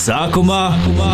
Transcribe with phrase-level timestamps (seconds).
[0.00, 0.70] Sākumā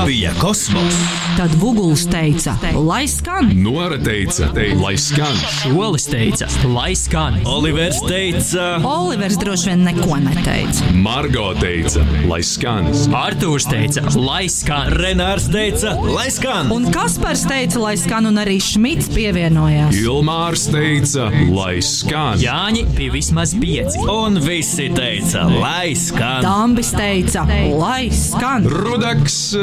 [0.07, 0.95] bija kosmos.
[1.35, 2.53] Tad Vuguls teica,
[2.87, 3.49] lai skan.
[3.59, 4.47] Nora teica,
[4.79, 5.41] lai skan.
[5.75, 7.41] Olis teica, lai skan.
[7.51, 10.93] Olivers teica, Olivers droši vien neko neteica.
[10.95, 12.87] Margo teica, lai skan.
[13.11, 14.93] Artūrs teica, lai skan.
[14.95, 16.71] Renārs teica, lai skan.
[16.71, 19.99] Un Kaspars teica, lai skan, un arī Šmits pievienojās.
[19.99, 22.39] Ilmārs teica, lai skan.
[22.39, 24.07] Jāņi bija vismaz pieci.
[24.15, 26.47] Un visi teica, lai skan.
[26.47, 28.76] Dambis teica, lai skan.
[28.77, 29.61] Rudaks, eh,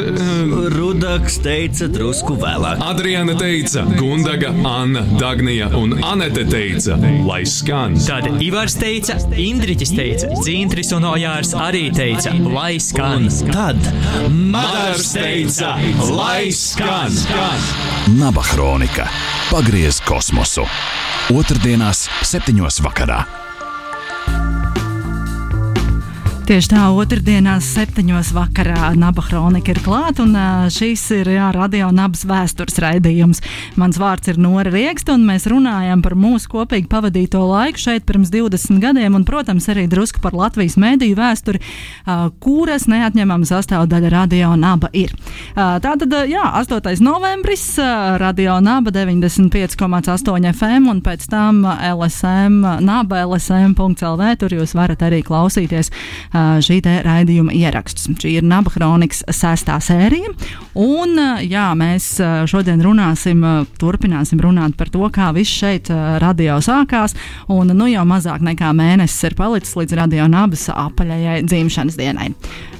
[0.74, 2.80] Rudaks teica drusku vēlāk.
[2.82, 7.94] Adriana teica, Gundaga, Anna, Dagnija un Anete teica, lai skan.
[7.94, 13.30] Tad Ivars teica, Indriķis teica, Dzintris un Ojārs arī teica, lai skan.
[13.52, 13.78] Tad
[14.30, 15.76] Madars teica,
[16.10, 17.14] lai skan.
[18.18, 19.06] Naba Hronika.
[19.52, 20.66] Pagriez kosmosu.
[21.30, 23.43] Otrdienās, septiņos vakarā.
[26.44, 30.34] Tieši tā, otrdienās, septiņos vakarā Naba Hronika ir klāta, un
[30.68, 33.40] šis ir jā, radio Nabas vēstures raidījums.
[33.80, 38.28] Mans vārds ir Nora Rieksta, un mēs runājam par mūsu kopīgi pavadīto laiku šeit pirms
[38.28, 41.62] 20 gadiem, un, protams, arī drusku par Latvijas mēdīju vēsturi,
[42.44, 45.16] kuras neatņemama sastāvdaļa radio Naba ir.
[45.56, 46.92] Tātad, jā, 8.
[47.08, 47.64] novembris,
[48.20, 55.88] radio Naba 95,8 FM, un pēc tam LSM, Naba LSM.CLV, tur jūs varat arī klausīties
[56.34, 58.08] šī raidījuma ierakstus.
[58.20, 60.32] Šī ir Naba Kronikas sestā sērija.
[60.74, 61.14] Un,
[61.46, 62.08] jā, mēs
[62.50, 63.44] šodien runāsim,
[63.78, 65.90] turpināsim runāt par to, kā viss šeit
[66.22, 67.14] radio sākās.
[67.52, 72.32] Un nu jau mazāk nekā mēnesis ir palicis līdz radio Nabas apaļajai dzimšanas dienai.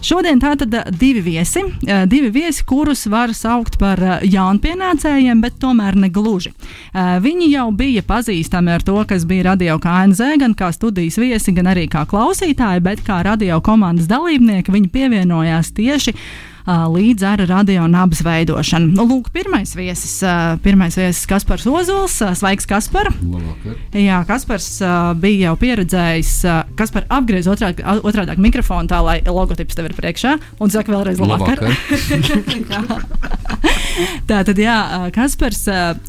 [0.05, 1.63] Šodien tātad divi viesi,
[2.11, 6.53] divi viesi, kurus var saukt par jaunpienācējiem, bet tomēr ne gluži.
[6.95, 11.71] Viņi jau bija pazīstami ar to, kas bija radio KNZ, gan kā studijas viesi, gan
[11.73, 16.15] arī kā klausītāji, bet kā radio komandas dalībnieki viņi pievienojās tieši
[16.67, 18.95] līdz ar radio nabas veidošanu.
[18.97, 20.17] Nu, lūk, pirmais viesis,
[20.65, 22.17] pirmais viesis Kaspars Ozols.
[22.39, 23.11] Sveiks, Kaspar!
[23.93, 24.81] Jā, Kaspars
[25.21, 26.33] bija jau pieredzējis,
[26.79, 31.61] Kaspar apgriez otrādi, otrādāk mikrofonu tā, lai logotips tev ir priekšā un saka vēlreiz labvakar.
[34.29, 34.79] Tā tad, jā,
[35.15, 35.63] Kaspars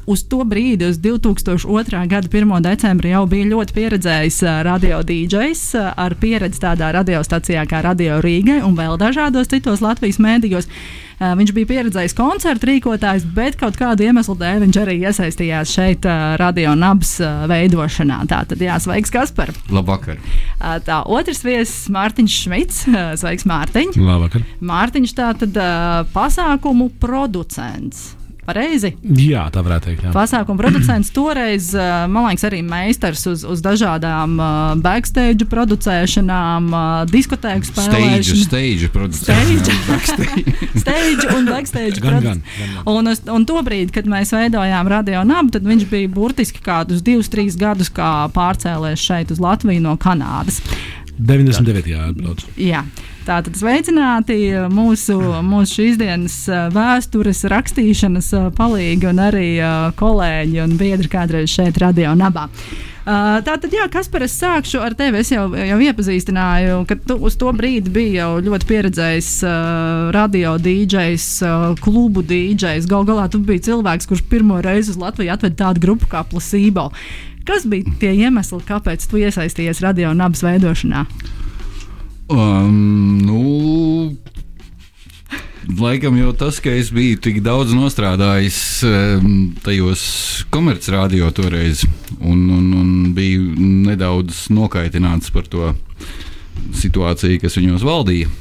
[0.10, 2.02] uz to brīdi, uz 2002.
[2.10, 2.54] gada 1.
[2.66, 8.62] decembri, jau bija ļoti pieredzējis radio DJs ā, ar pieredzi tādā radiostacijā kā Radio Rīgai
[8.66, 10.45] un vēl dažādos citos Latvijas mēdījos.
[11.16, 16.04] Ā, Viņš bija pieredzējis koncertu rīkotājs, bet kaut kādu iemeslu dēļ viņš arī iesaistījās šeit,
[16.04, 18.20] ā, radio nabas ā, veidošanā.
[18.28, 19.54] Tā tad, jā, sveiks, Kaspar!
[19.72, 20.20] Labvakar.
[20.60, 22.84] Tā otrs viesis Mārtiņš Šmits.
[23.22, 23.96] Sveiks, Mārtiņ!
[24.04, 24.44] Labvakar.
[24.60, 25.72] Mārtiņš tātad ā,
[26.12, 28.12] pasākumu producents.
[28.46, 28.92] Pareizi.
[29.02, 30.04] Jā, tā varētu teikt.
[30.06, 30.12] Jā.
[30.14, 34.50] Pasākuma producents toreiz, ā, man liekas, arī meistars uz, uz dažādām ā,
[34.86, 38.20] backstage producēšanām, ā, diskotēku spēlēšanām.
[38.94, 39.26] producents.
[39.26, 40.44] Stage.
[40.84, 42.04] Stage un backstage.
[42.04, 42.92] Gan, gan, gan, gan.
[42.94, 47.58] Un, un tobrīd, kad mēs veidojām radio nabu, tad viņš bija burtiski kādus divus, trīs
[47.58, 50.62] gadus kā pārcēlies šeit uz Latviju no Kanādas.
[51.18, 51.90] 99.
[51.90, 52.46] Jā, atbrauc.
[52.60, 52.86] Jā.
[53.26, 54.36] Tātad sveicināti
[54.70, 59.48] mūsu, mūsu šīs dienas ā, vēstures rakstīšanas palīgi un arī
[59.98, 62.46] kolēģi un biedri kādreiz šeit radio nabā.
[63.06, 65.20] Uh, Tātad, jā, kas par es sākšu ar tevi?
[65.22, 70.56] Es jau, jau iepazīstināju, ka tu uz to brīdi biji jau ļoti pieredzējis uh, radio
[70.58, 72.90] DJs, uh, klubu DJs.
[72.90, 76.90] Galu galā tu biji cilvēks, kurš pirmo reizi uz Latviju atveda tādu grupu kā Placebo.
[77.46, 81.06] Kas bija tie iemesli, kāpēc tu iesaistījies radio nabas veidošanā?
[82.28, 84.18] Um, nu,
[85.78, 88.58] laikam jau tas, ka es biju tik daudz nostrādājis
[88.90, 89.28] um,
[89.62, 90.06] tajos
[90.50, 91.84] komercradio toreiz,
[92.18, 93.54] un, un, un biju
[93.86, 95.76] nedaudz nokaitināts par to
[96.74, 98.32] situāciju, kas viņos valdīja.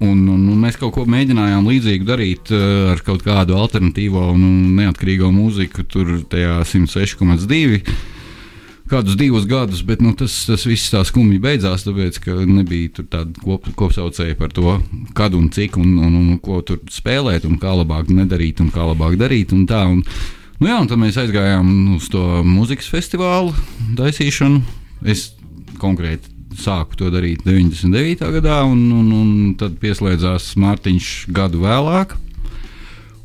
[0.00, 4.78] Un, un, un mēs kaut ko mēģinājām līdzīgu darīt uh, ar kaut kādu alternatīvo un
[4.78, 7.82] neatkarīgo mūziku, tur tajā 106,2
[8.90, 13.30] kādus divus gadus, bet nu, tas, tas viss tā skumji beidzās, tāpēc ka nebija tāda
[13.42, 14.76] kop, kopsaucēja par to,
[15.16, 18.86] kad un cik un, un, un ko tur spēlēt, un kā labāk nedarīt, un kā
[18.90, 19.54] labāk darīt.
[19.56, 20.02] Un tā, un,
[20.58, 23.54] nu, jā, un tad mēs aizgājām uz to mūzikas festivālu
[23.98, 24.62] taisīšanu.
[25.08, 25.30] Es
[25.80, 28.26] konkrēti sāku to darīt 99.
[28.40, 32.16] gadā, un, un, un tad pieslēdzās Mārtiņš gadu vēlāk.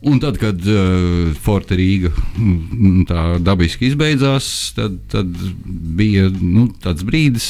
[0.06, 4.48] Un tad, kad uh, Forte Rīga mm, tā dabiski izbeidzās,
[4.78, 5.32] tad, tad
[5.66, 7.48] bija nu, tāds brīdis,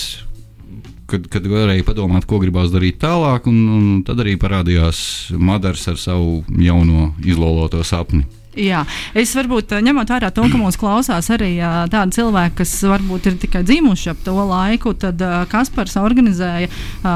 [1.11, 3.49] kad, kad varēja padomāt, ko gribās darīt tālāk.
[3.51, 5.01] Un, un tad arī parādījās
[5.35, 8.23] Madars ar savu jauno izloloto sapni.
[8.55, 8.85] Jā,
[9.17, 13.29] es varbūt eh, ņemot vērā to, ka mūsu klausās arī uh, tādi cilvēki, kas varbūt
[13.29, 16.69] ir tikai dzimuši ap to laiku, tad uh, Kaspars organizēja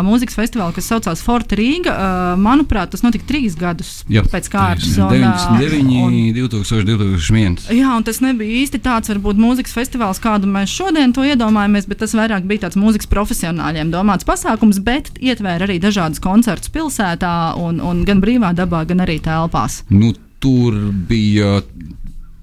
[0.06, 1.94] mūzikas festivālu, kas saucās Forte Rīga.
[2.40, 4.98] Manuprāt, tas notika trīs gadus Jā, pēc kārtas.
[5.00, 7.58] un, un, 99, 2000, 2001.
[7.76, 12.04] Jā, un tas nebija īsti tāds, varbūt, mūzikas festivāls, kādu mēs šodien to iedomājamies, bet
[12.04, 17.82] tas vairāk bija tāds mūzikas profesionāļiem domāts pasākums, bet ietvēra arī dažādas koncertus pilsētā, un,
[17.84, 19.84] un gan brīvā dabā, gan arī telpās.
[19.90, 20.14] Nu,
[20.44, 20.76] tur
[21.10, 21.60] bija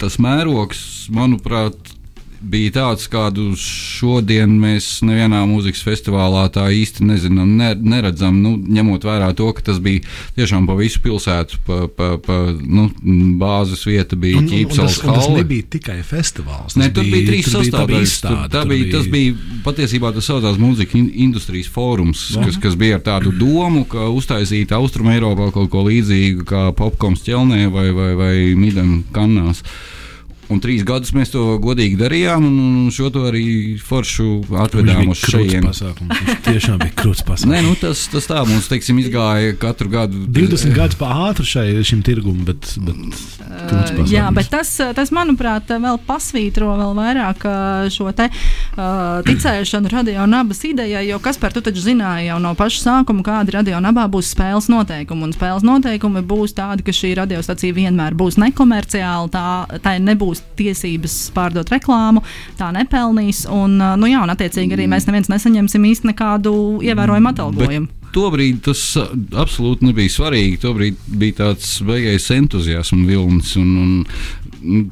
[0.00, 0.80] tas mērogs,
[1.14, 1.95] manuprāt,
[2.50, 8.38] bija tāds, kādu šodien mēs nevienā mūzikas festivālā tā īsti nezinām, ne, neredzam.
[8.42, 10.02] Nu, ņemot vērā to, ka tas bija
[10.38, 12.88] tiešām pa visu pilsētu, pa, pa, pa nu,
[13.40, 15.40] bāzes vieta bija tas, ķīpsels tas halve.
[15.42, 16.76] nebija tikai festivāls.
[16.78, 18.52] Nē, tur bija trīs bija- tā bija sastāvdaļas.
[18.56, 19.34] Tur bija, tas bija
[19.66, 24.72] patiesībā tas saucās mūzikas in- industrijas fórums, kas, kas bija ar tādu domu, ka uztaisīt
[24.76, 29.62] Austrum Eiropā kaut ko līdzīgu kā popkoms ķelnē vai, vai, vai midam kannās.
[30.52, 33.46] Un trīs gadus mēs to godīgi darījām, un šo to arī
[33.82, 34.28] foršu
[34.62, 35.82] atvedām uz šejienes.
[35.98, 37.50] Viņš tiešām bija krūts pasākums.
[37.50, 40.26] Nē, nu tas, tas tā mums, teiksim, izgāja katru gadu.
[40.38, 45.70] 20 gadus pa ātru šai, šim tirgumam, bet, bet Uh, jā, bet tas, tas, manuprāt,
[45.70, 51.54] vēl pasvītro vēl vairāk uh, šo te, uh, ticēšanu radio nabas idejai, jo kas par
[51.54, 55.28] to taču zināja jau no paša sākuma, kādi radio nabā būs spēles noteikumi.
[55.28, 59.46] Un spēles noteikumi būs tādi, ka šī radiostacija vienmēr būs nekomerciāla, tā,
[59.84, 62.22] tā nebūs tiesības pārdot reklāmu,
[62.58, 63.44] tā nepelnīs.
[63.52, 66.56] Un, uh, nu jā, un attiecīgi arī mēs neviens nesaņemsim īsti nekādu
[66.86, 67.92] ievērojumu atalgojumu.
[68.16, 70.60] Tobrīd tas uh, absolūti nebija svarīgi.
[70.62, 73.56] Tobrīd bija tāds beigais entuziasms vilnis.
[73.60, 74.45] Un, un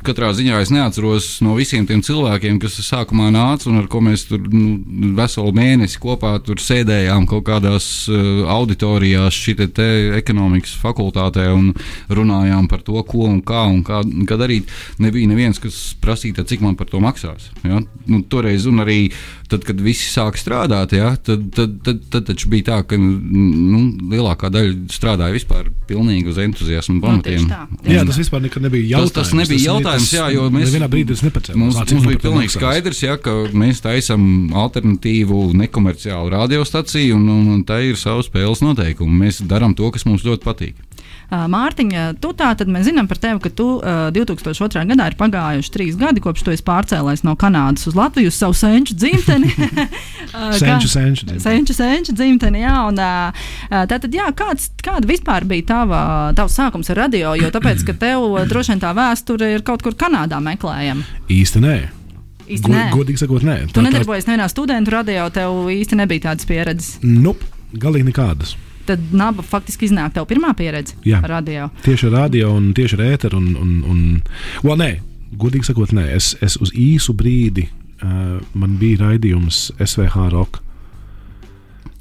[0.06, 4.26] katrā ziņā es neatceros no visiem tiem cilvēkiem, kas sākumā nāca un ar ko mēs
[4.28, 4.78] tur nu,
[5.18, 11.72] veselu mēnesi kopā tur sēdējām kaut kādās uh, auditorijās, šī te, ekonomikas fakultātē un
[12.10, 14.70] runājām par to, ko un kā un kā, kā darīt.
[15.02, 17.50] Nebija neviens, kas prasīja, cik man par to maksās.
[17.64, 17.80] Ja?
[18.10, 19.10] Nu, toreiz, un arī
[19.50, 23.82] tad, kad visi sāk strādāt, ja, tad, tad, tad, tad taču bija tā, ka nu,
[24.10, 27.44] lielākā daļa strādāja vispār pilnīgi uz entuziasmu Nu, pamatiem.
[27.50, 27.64] tā.
[27.90, 29.12] Jā, tas vispār nekad nebija Tas- jautājums.
[29.14, 31.56] tas nebija jautājums, jā, jo mēs- Vienā brīdī tas nepacēlās.
[31.56, 37.64] Mums, mums bija pilnīgi skaidrs, ja, ka mēs taisām alternatīvu, nekomerciālu radiostaciju, un, un, un
[37.64, 39.20] tā ir savs spēles noteikumi.
[39.26, 40.74] Mēs darām to, kas mums ļoti patīk.
[41.50, 44.84] Mārtiņa, tu tā tad mēs zinām par tevi, ka tu uh, 2002.
[44.90, 48.56] gadā ir pagājuši trīs gadi, kopš tu esi pārcēlējis no Kanādas uz Latviju, uz savu
[48.58, 49.52] senču dzimteni.
[50.34, 51.42] Senču, senču dzimteni.
[51.42, 52.74] Senču, senču dzimteni, jā.
[52.88, 52.98] Un,
[53.90, 56.00] tātad, jā, kāds, kāda vispār bija tava,
[56.36, 57.36] tavs sākums ar radio?
[57.38, 61.06] Jo tāpēc, ka tev droši vien tā vēsture ir kaut kur Kanādā meklējama.
[61.30, 61.76] Īsti nē.
[62.44, 62.84] Īsti nē.
[62.92, 63.56] Godīgi sakot, nē.
[63.72, 66.98] Tu nedarbojies nevienā studentu radio, tev īsti nebija tādas pieredzes.
[67.04, 67.36] Nu,
[67.72, 68.56] galīgi nekādas.
[68.84, 71.22] Tad naba faktiski iznāk tev pirmā pieredze Jā.
[71.24, 71.70] ar radio.
[71.86, 73.40] Tieši ar radio un tieši ar ēteru.
[73.40, 74.02] Un, un, un,
[74.66, 74.98] well, nē,
[75.40, 76.10] godīgi sakot, nē.
[76.16, 77.68] Es, es uz īsu brīdi
[78.04, 80.60] uh, man bija raidījums SVH Rock.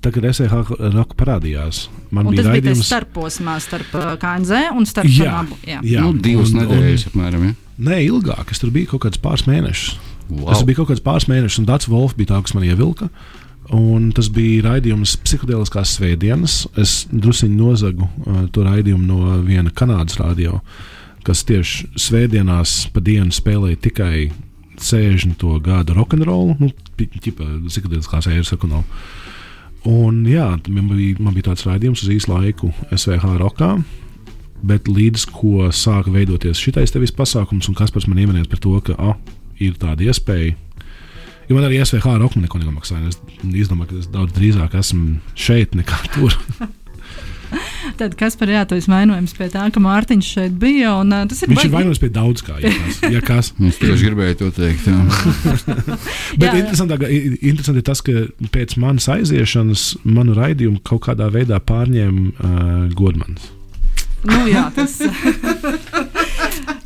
[0.04, 1.86] Tagad SVH Rock parādījās.
[2.12, 5.60] Man Un bija tas bija tas raidījums starposmā starp uh, KNZ un starp Jā, nabu.
[5.68, 5.80] Jā.
[5.88, 7.46] jā, nu, divas nedēļas, apmēram.
[7.48, 7.60] Ja?
[7.88, 8.52] Nē, ilgāk.
[8.52, 9.96] Es tur biju kaut kāds pāris mēnešus.
[10.30, 10.50] Wow.
[10.52, 13.10] Tas bija kaut kāds pāris mēnešus, un Dārts Wolfs bija tā, kas man ievilka.
[13.74, 16.58] Un tas bija raidījums psiholoģiskās svētdienas.
[16.78, 20.60] Es druskuļi nozagu uh, to raidījumu no viena Kanādas radio,
[21.26, 24.28] kas tieši svētdienās pa dienu spēlēja tikai
[24.78, 25.46] 60.
[25.66, 28.86] gada rokenrolu, nu, tipā psiholoģiskās ēras rokenrolu.
[29.90, 33.74] Un jā, man bija, man bija tāds raidījums uz īsu laiku SVH rokā.
[34.64, 38.78] Bet līdz ko sāka veidoties šitais tevis pasākums, un kas pats man ieminēja par to,
[38.86, 39.18] ka ah,
[39.60, 40.54] ir tāda iespēja.
[41.50, 43.10] Jo man arī SVH roka neko nemaksāja.
[43.12, 46.38] Es domāju, ka es daudz drīzāk esmu šeit nekā tur.
[48.00, 50.96] Tad, kas par jā, to ir vainojums pie tā, ka Mārtiņš šeit bija.
[51.04, 52.56] Un, uh, tas ir Viņš ir baigi- vainojams pie daudz kā.
[52.64, 53.52] Ja kas, ja kas.
[53.70, 54.88] Es tieši gribēju to teikt.
[56.42, 56.54] Bet Jā.
[56.64, 56.98] interesanti,
[57.52, 58.24] interesanti ir tas, ka
[58.56, 63.52] pēc manas aiziešanas manu raidījumu kaut kādā veidā pārņēma uh, Godmans.
[64.24, 64.98] Nu, jā, tas.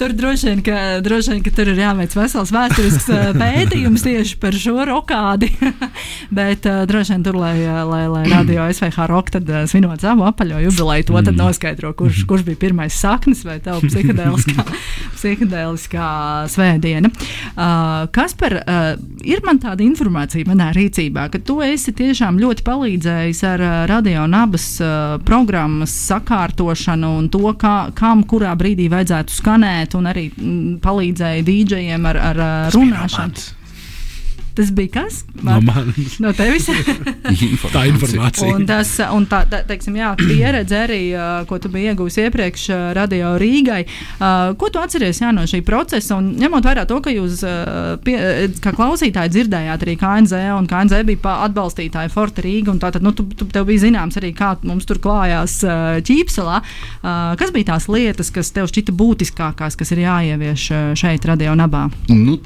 [0.07, 4.37] Tur droši vien, ka, droši vien, ka tur ir jāveic vesels vēsturisks ā, pētījums tieši
[4.39, 5.49] par šo rokādi.
[6.37, 9.99] Bet uh, droši vien tur, lai, ā, lai, lai radio SVH roka tad uh, svinot
[9.99, 14.63] savu apaļo jubileju, to tad noskaidro, kurš, kurš bija pirmais saknis vai tev psihedēliskā,
[15.17, 16.07] psihedēliskā
[16.55, 17.11] svētdiena.
[17.11, 18.87] Uh, kas par, uh,
[19.27, 24.23] ir man tāda informācija manā rīcībā, ka tu esi tiešām ļoti palīdzējis ar uh, radio
[24.23, 30.27] un abas uh, programmas sakārtošanu un to, kā, kam kurā brīdī vajadzētu skanēt, un arī
[30.31, 32.41] mm, palīdzēja dīdžejiem ar, ar
[32.75, 33.47] runāšanu.
[34.57, 35.19] Tas bija kas?
[35.45, 36.15] No manis.
[36.23, 36.65] No tevis.
[37.75, 38.55] Tā informācija.
[38.57, 41.01] Un tas, un tā, tā teiksim, jā, pieredze arī,
[41.49, 42.63] ko tu biji iegūmis iepriekš
[42.97, 43.83] Radio Rīgai.
[44.57, 46.17] Ko tu atceries jā, no šī procesa?
[46.17, 47.43] Un ņemot vērā to, ka jūs,
[48.07, 48.17] pie,
[48.63, 53.13] kā klausītāji, dzirdējāt arī KNZ, un KNZ bija pa- atbalstītāji Forta Rīga, un tātad, nu,
[53.13, 55.59] tu, tu, tev bija zināms arī, kā mums tur klājās
[56.07, 56.63] Ķīpselā.
[57.37, 61.87] Kas bija tās lietas, kas tev šķita būtiskākās, kas ir jāievieš šeit, Radio Nabā?
[62.09, 62.39] Nu,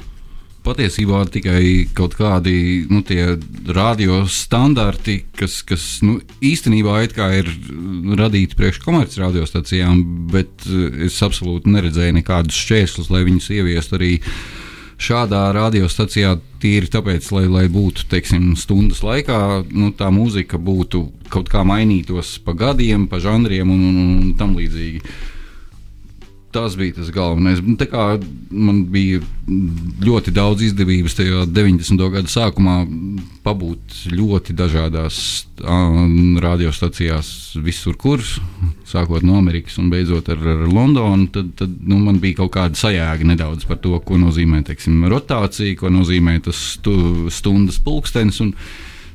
[0.62, 3.34] patiesībā tikai kaut kādi nu, tie
[3.74, 7.52] radio standarti, kas, kas nu, īstenībā ir
[8.18, 10.02] radīti priekš komerciālajām radiostacijām,
[10.32, 14.12] bet eh, es absolūti neredzēju nekādus šķēršļus, lai viņus ieviestu arī
[15.02, 16.36] šādā radiostacijā.
[16.62, 19.38] Tīri tāpēc, lai, lai būtu teiksim, stundas laikā,
[19.74, 24.54] nu, tā mūzika būtu kaut kā mainītos pa gadiem, pa žanriem un, un, un tam
[24.58, 25.02] līdzīgi.
[26.52, 27.62] Tas bija tas galvenais.
[27.64, 27.76] Nu,
[28.52, 29.22] Man bija
[30.04, 32.02] ļoti daudz izdevības tajā 90.
[32.12, 32.74] gada sākumā
[33.42, 35.16] pabūt ļoti dažādās
[36.44, 37.30] radiostacijās,
[37.64, 38.20] visur, kur,
[38.88, 41.30] sākot no Amerikas un beidzot ar, ar Londonu.
[41.32, 45.78] Tad, tad nu, man bija kaut kāda sajēga nedaudz par to, ko nozīmē teiksim, rotācija,
[45.80, 48.42] ko nozīmē tas stu, stundas pulkstenis.
[48.44, 48.52] Un,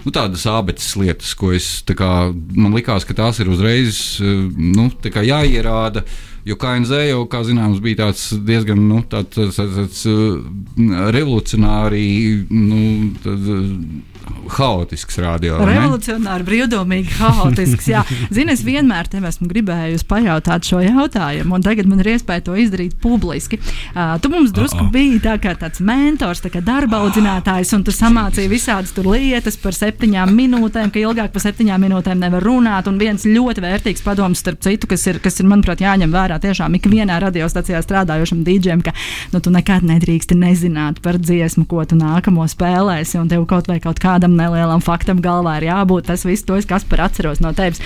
[0.05, 6.07] nu, tādas abeces lietas, ko es kā, man likās, ka tās ir uzreiz nu, jāierāda.
[6.47, 12.05] Jo KNZ jau, kā zināms, bija tāds diezgan nu, tāds, tāds, tāds, uh, revolucionāri,
[12.47, 12.83] nu,
[13.23, 14.17] tāds, uh,
[14.49, 15.57] haotisks radio.
[15.57, 15.81] vai ne?
[15.81, 17.89] Revolucionāri, brīvdomīgi, haotisks.
[18.33, 22.55] Zini, es vienmēr tev esmu gribējusi pajautāt šo jautājumu, un tagad man ir iespēja to
[22.59, 23.59] izdarīt publiski.
[23.93, 24.91] Uh, tu mums drusku Uh-oh.
[24.93, 29.75] biji tā kā tāds mentors, tā kā darba audzinātājs, un tu samācīji visādas lietas par
[29.75, 32.89] septiņām minūtēm, ka ilgāk par septiņām minūtēm nevar runāt.
[32.89, 36.75] Un viens ļoti vērtīgs padoms, starp citu, kas ir, kas ir manuprāt, jāņem vērā tiešām
[36.79, 38.93] ikvienā radiostacijā strādājošam dīdžiem, ka
[39.33, 43.79] nu, tu nekad nedrīksti nezināt par dziesmu, ko tu nākamo spēlēsi, un tev kaut vai
[43.83, 46.07] kaut kādam nelielam faktam galvā ir jābūt.
[46.11, 47.81] Tas viss, to es kas par atceros no tevis.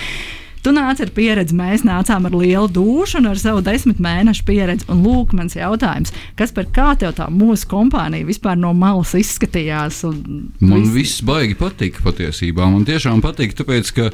[0.62, 4.86] Tu nāc ar pieredzi, mēs nācām ar lielu dušu un ar savu desmit mēnešu pieredzi.
[4.94, 10.04] Un lūk, mans jautājums, kas par kā tev tā mūsu kompānija vispār no malas izskatījās?
[10.60, 12.70] Man viss- viss baigi patika patiesībā.
[12.70, 14.10] Man tiešām patika, tāpēc ka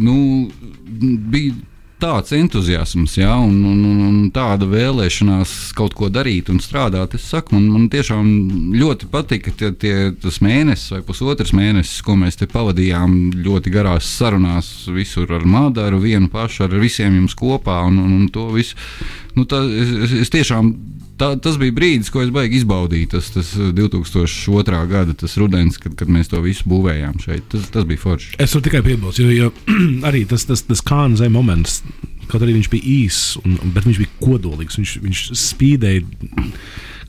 [0.00, 0.48] nu,
[0.88, 1.52] bija
[2.00, 7.16] tāds entuziasms, ja, un, un, un, tāda vēlēšanās kaut ko darīt un strādāt.
[7.18, 8.26] Es saku, man, man tiešām
[8.76, 14.08] ļoti patika tie, tie, tas mēnesis vai pusotrs mēnesis, ko mēs te pavadījām ļoti garās
[14.18, 18.78] sarunās, visur ar Madaru, vienu pašu, ar visiem jums kopā un, un, un to visu.
[19.36, 20.72] Nu, tā, es, es tiešām
[21.20, 23.10] tā, tas bija brīdis, ko es baigi izbaudīju.
[23.14, 24.80] Tas, tas 2002.
[24.90, 27.46] gada tas rudens, kad, kad mēs to visu būvējām šeit.
[27.52, 28.38] Tas, tas bija forši.
[28.40, 29.52] Es varu tikai piebilst, jo, jo
[30.08, 31.82] arī tas, tas, tas kānzē moments,
[32.30, 34.80] kaut arī viņš bija īss, un, bet viņš bija kodolīgs.
[34.80, 36.04] Viņš, viņš spīdēja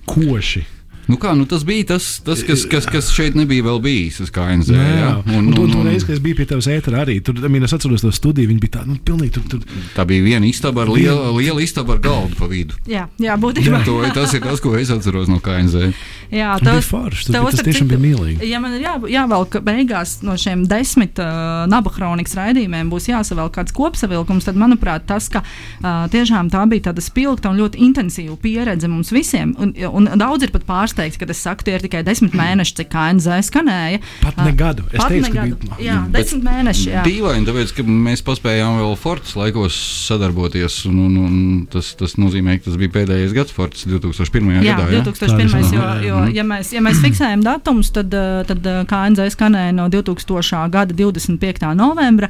[0.09, 0.65] koši.
[1.11, 4.21] Nu kā, nu tas bija tas, tas kas, kas, kas šeit nebija vēl bijis.
[4.21, 4.77] Tas kā NZ.
[4.77, 7.67] Jā, un, un, un, un reiz, kad es biju pie tevis ēterā, arī tur, mean,
[7.67, 8.49] es atceros to studiju.
[8.51, 9.47] Viņa bija tāda, nu, pilnīgi tur.
[9.51, 12.79] tur Tā bija viena istaba ar lielu, lielu istabu ar galdu pa vidu.
[12.89, 13.83] Jā, jā būtībā.
[13.87, 15.91] To, tas ir tas, ko es atceros no KNZ.
[16.31, 18.47] Jā, Tas bija forši, tas tas tiešām citu, bija mīlīgi.
[18.47, 23.57] Ja man ir jā, jāvelk beigās no šiem desmit uh, naba kronikas raidījumiem, būs jāsavelk
[23.57, 28.37] kāds kopsavilkums, tad, manuprāt, tas, ka uh, tiešām tā bija tāda spilgta un ļoti intensīva
[28.39, 29.51] pieredze mums visiem.
[29.59, 32.89] Un, un daudz ir pat pārsteigts, ka es saku, tie ir tikai desmit mēneši, cik
[32.93, 33.99] KNZ skanēja.
[34.21, 34.83] Pat ne gadu.
[34.91, 35.57] Es pat teicu, ka gadu.
[35.57, 36.87] bija- Jā, desmit mēneši.
[36.91, 37.03] Jā.
[37.03, 39.73] Dīvaini, tāpēc, ka mēs paspējām vēl Fortes laikos
[40.07, 40.85] sadarboties.
[40.85, 44.61] Un, un, un tas, tas nozīmē, ka tas bija pēdējais gads Fortes 2001.
[44.63, 44.91] Jā, gadā.
[44.91, 45.01] ja?
[45.01, 45.49] 2001.
[45.51, 48.09] Tā Jo, jo, ja mēs, ja mēs fiksējam datumus, tad,
[48.47, 50.69] tad eh, KNZ skanēja no 2000.
[50.69, 51.75] gada 25.
[51.75, 52.29] novembra.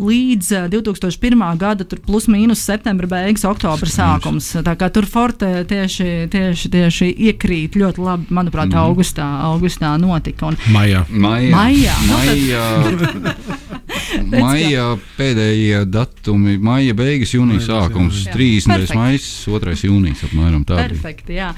[0.00, 1.42] Līdz eh, 2001.
[1.60, 4.46] gada tur plus mīnus septembra beigas, oktobra sākums.
[4.64, 8.78] Tā kā tur forte tieši, tieši, tieši iekrīt ļoti labi, manuprāt, Mhm.
[8.80, 10.46] augustā, augustā notika.
[10.48, 11.04] Un, Maijā.
[11.10, 11.52] Maijā.
[11.52, 11.94] Maijā.
[12.06, 12.64] Nu, Maijā,
[14.44, 14.86] maijā
[15.16, 18.34] pēdējie datumi, maija beigas, jūnijas sākums, Jā.
[18.34, 18.72] 30.
[18.74, 18.98] Perfekt.
[18.98, 19.22] maija,
[19.60, 19.76] 2.
[19.88, 20.78] jūnijas apmēram tā.
[20.80, 21.36] Perfekti.
[21.38, 21.50] Jā.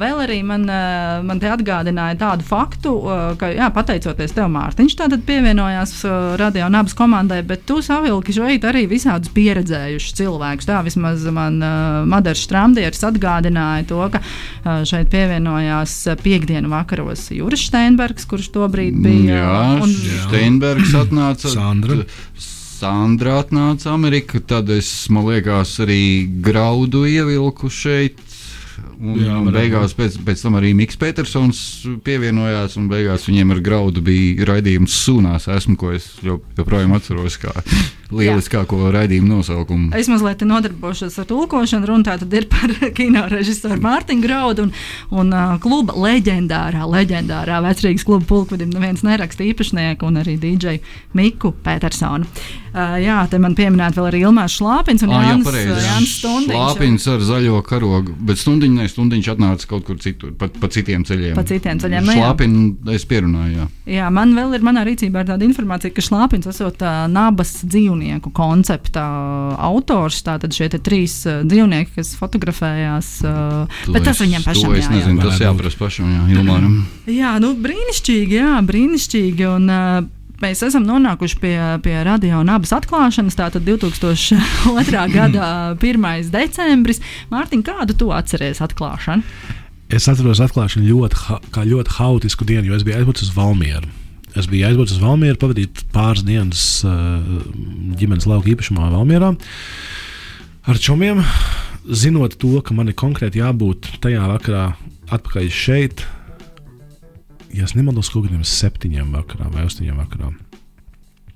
[0.00, 0.66] Vēl arī man,
[1.26, 2.94] man te atgādināja tādu faktu,
[3.40, 5.96] ka, jā, pateicoties tev, Mārtiņš, tātad pievienojās
[6.40, 10.68] radio un abas komandai, bet tu savilki šeit arī visādus pieredzējušus cilvēkus.
[10.68, 11.60] Tā vismaz man
[12.10, 14.22] Madars Strāmdieris atgādināja to, ka
[14.88, 19.40] šeit pievienojās piekdienu vakaros Juris Steinbergs, kurš tobrīd bija.
[19.40, 19.94] Jā, un,
[20.26, 21.50] Steinbergs atnāca.
[21.54, 21.83] Sandra.
[21.84, 23.38] Sandra?
[23.40, 28.18] Atnāca Amerikā, tad es, man liekas, arī graudu ievilku šeit.
[28.98, 31.58] Un, Jā, un beigās pēc, pēc tam arī Mikls Petersons
[32.06, 37.38] pievienojās, un beigās viņiem ar graudu bija raidījums Sunās, esmu, ko es jo- joprojām atceros
[37.38, 37.52] kā
[38.18, 39.90] lieliskāko raidījumu nosaukumu.
[39.98, 41.88] Es mazliet nodarbošos ar tulkošanu.
[41.90, 44.74] Runa tātad ir par kino režisoru Mārtiņu Graudu un,
[45.14, 50.78] un uh, kluba leģendārā, leģendārā vecrīgas kluba pulkvedim neviens neraksta īpašnieku un arī DJ
[51.16, 52.28] Miku Petersonu.
[52.74, 55.74] Uh, jā, te man pieminēt vēl arī Ilmārs Šlāpins un jā, Jānis, pareizi.
[55.84, 56.58] Jānis Stundiņš.
[56.58, 61.04] Lāpins ar zaļo karogu, bet stundiņš, ne, stundiņš atnāca kaut kur citur, pa, pa citiem
[61.06, 61.36] ceļiem.
[61.38, 62.24] Pa citiem ceļiem, nu jā.
[62.24, 63.68] Šlāpinu es pierunāju, jā.
[63.94, 67.54] Jā, man vēl ir manā rīcībā ir tāda informācija, ka Šlāpins esot uh, nabas
[68.04, 69.04] dzīvnieku koncepta
[69.64, 70.20] autors.
[70.26, 74.68] Tātad šie te trīs uh, dzīvnieki, kas fotografējās, uh, To bet tas es- viņiem pašam
[74.68, 74.94] To es jājautā.
[74.98, 76.76] nezinu, tas Varētu jāprasa pašam, jā, Ilmāram.
[77.08, 79.48] Jā, nu, brīnišķīgi, jā, brīnišķīgi.
[79.56, 80.10] Un, uh,
[80.42, 83.36] Mēs esam nonākuši pie, pie radio un abas atklāšanas.
[83.38, 85.04] Tātad 2002.
[85.14, 86.30] gada 1.
[86.34, 86.98] decembris.
[87.30, 89.22] Mārtiņ, kādu tu atceries atklāšanu?
[89.94, 93.88] Es atceros atklāšanu ļoti, ha- kā ļoti haotisku dienu, jo es biju aizbraucis uz Valmieru.
[94.34, 97.22] Es biju aizbraucis uz Valmieru, pavadīt pāris dienas uh,
[98.00, 99.30] ģimenes lauka īpašumā Valmierā
[100.66, 101.20] ar čomiem,
[101.86, 104.64] zinot to, ka man ir konkrēti jābūt tajā vakarā
[105.14, 106.02] atpakaļ šeit.
[107.54, 110.32] Ja es nemaldos, kaut kādiem septiņiem vakarā vai astoņiem vakarā.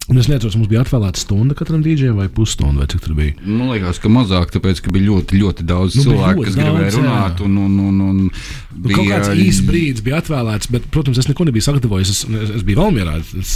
[0.09, 3.35] Un es neatceros, mums bija atvēlēta stunda katram dīdžiem vai pusstunda, vai cik tur bija.
[3.45, 6.55] Man liekas, ka mazāk, tāpēc, ka bija ļoti, ļoti daudz Nu, bija cilvēku, ļoti kas
[6.57, 7.43] daudz, gribēja runāt.
[7.45, 11.45] Un, un, un, un Nu, kaut kāds īsts brīdis bija atvēlēts, bet, protams, es neko
[11.51, 12.13] nebiju sagatavojis.
[12.15, 13.19] Es, es, es biju Valmjerā.
[13.43, 13.53] Es,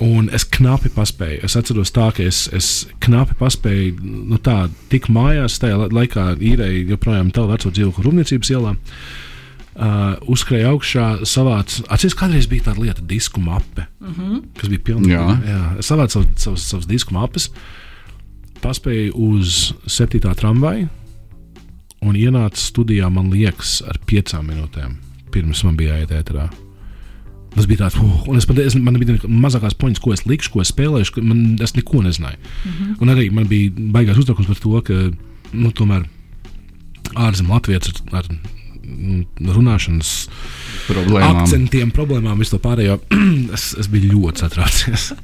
[0.00, 1.42] un es knapi paspēju.
[1.44, 2.70] Es atceros, tā, ka es, es
[3.04, 3.98] knapi paspēju,
[4.32, 4.62] nu, tā,
[4.94, 8.72] tik mājās, tajā la- laikā īrēju joprojām tālu veco dzīvokli Rūpniecības ielā.
[8.72, 9.21] Uh,
[10.28, 11.84] uzkrāja augšā, savāca.
[11.88, 14.42] Atcerieties, kādreiz bija tāda lieta, disku mape, mm -hmm.
[14.58, 15.14] kas bija pilnīgi.
[15.14, 15.38] Jā.
[15.48, 17.50] jā es savācu savu, savus, savus disku mapes,
[18.62, 20.34] paspēju uz 7.
[20.34, 20.88] tramvaju
[22.02, 24.96] un ienāca studijā, man liekas, ar piecām minūtēm
[25.32, 26.48] pirms man bija jāiet ēterā.
[27.52, 30.54] Tas bija tāds, uh, un es pat es, man bija mazākās poņas, ko es likšu,
[30.54, 31.14] ko es spēlēšu.
[31.14, 32.38] ka Man, es neko nezināju.
[32.38, 32.96] Mm -hmm.
[33.00, 34.94] Un arī man bija baigās uztraukums par to, ka
[35.52, 36.08] nu, tomēr
[37.14, 38.28] ārzemju latviešu ar, ar
[38.82, 40.10] runāšanas
[40.88, 41.36] problēmām.
[41.42, 42.98] akcentiem, problēmām, visu to pārējo.
[43.56, 45.10] es, es biju ļoti satraucies.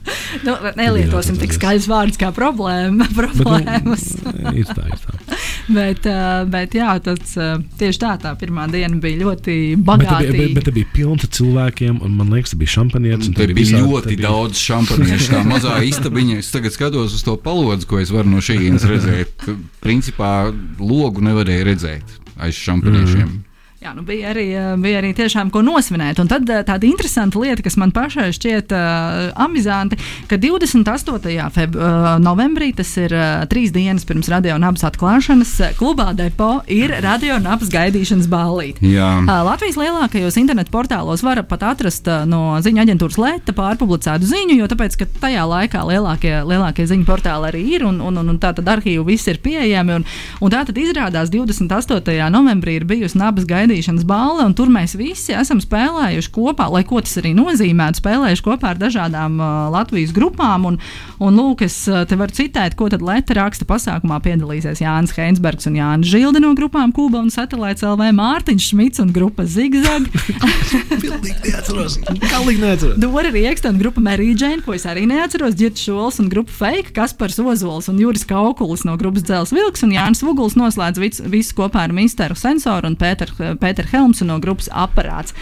[0.44, 4.02] Nu, nelietosim tik skaļus vārdus kā problēma, problēmas.
[4.26, 5.38] nu, ir tā, ir tā.
[5.78, 6.04] bet,
[6.52, 7.32] bet jā, tas
[7.80, 10.50] tieši tā, tā pirmā diena bija ļoti Bet bija, bet, bagātīga.
[10.58, 13.32] bet te bija pilns ar cilvēkiem, un man liekas, tas bija šampanietis.
[13.34, 15.32] te bija visādi- ļoti bija- daudz šampaniešu.
[15.32, 16.38] Tā mazā istabiņa.
[16.44, 19.48] Es tagad skatos uz to palodzi, ko es varu no šejienes redzēt.
[19.80, 23.24] Principā logu nevarēja redzēt aiz šampaniešiem.
[23.32, 23.44] Mm.
[23.78, 26.18] Jā, nu bija, arī, uh, bija arī tiešām ko nosvinēt.
[26.18, 29.94] Un tad uh, tāda interesanta lieta, kas man pašai šķiet uh, amizanti,
[30.26, 31.44] ka 28.
[31.54, 36.56] Feb, uh, novembrī, tas ir uh, trīs dienas pirms radio un abas atklāšanas, klubā depo
[36.66, 38.82] ir radio un abas gaidīšanas ballīte.
[39.22, 44.58] Uh, Latvijas lielākajos internetu portālos var pat atrast uh, no ziņu aģentūras Lēta pārpublicētu ziņu,
[44.58, 48.42] jo tāpēc, ka tajā laikā lielākie, lielākie ziņu portāli arī ir un, un, un, un
[48.42, 50.00] tā tad arhīvi viss ir pieejami.
[50.00, 50.10] Un,
[50.42, 52.18] un tā tad izrādās 28.
[52.34, 57.00] novembrī ir bijusi nabas gaidīšanas balva, un tur mēs visi esam spēlējuši kopā, lai ko
[57.04, 60.64] tas arī nozīmētu, spēlējuši kopā ar dažādām uh, Latvijas grupām.
[60.68, 60.78] Un,
[61.20, 65.68] un lūk, es uh, te varu citēt, ko tad Lēta raksta pasākumā piedalīsies Jānis Heinsbergs
[65.68, 70.08] un Jānis Žilde no grupām Kuba un Satelīts LV, Mārtiņš Šmits un grupa Zigzag.
[71.02, 71.98] Pilnīgi neatceros.
[72.08, 72.98] Galīgi neatceros.
[73.02, 76.94] Dora Rieksta un grupa Marija Džēna, ko es arī neatceros, Girts Šols un grupa Fake,
[76.96, 81.56] Kaspars Ozols un Juris Kaukulis no grupas Dzels Vilks un Jānis Vuguls noslēdz visu, visu
[81.58, 85.34] kopā ar Misteru Sensoru un Pēter, Pēter Helms no grupas Aparāts.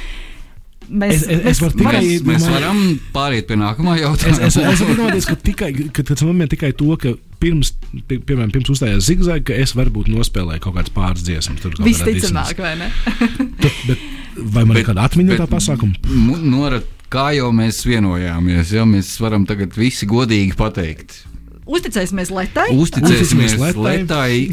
[0.87, 4.47] Mēs, Es- es- es varu tikai- Mēs, mēs varam pāriet pie nākamā Es, jautājuma.
[4.47, 6.03] es, es domāju, ka tikai, ka,
[6.53, 7.73] tikai to, ka pirms,
[8.07, 11.59] pie, piemēram, pirms uzstājās zigzag, ka es varbūt nospēlēju kaut kādas pāris dziesmas.
[11.83, 12.91] Visticamāk, vai ne?
[13.67, 13.89] dissonance.
[13.89, 13.99] Bet,
[14.37, 15.97] vai man ir kāda atmiņa no tā pasākuma?
[16.07, 16.79] Mu- Nora,
[17.11, 21.25] kā jau mēs vienojāmies, ja mēs varam tagad visi godīgi pateikt.
[21.67, 22.69] Uzticēsimies Letai.
[22.79, 23.57] Uzticēsimies.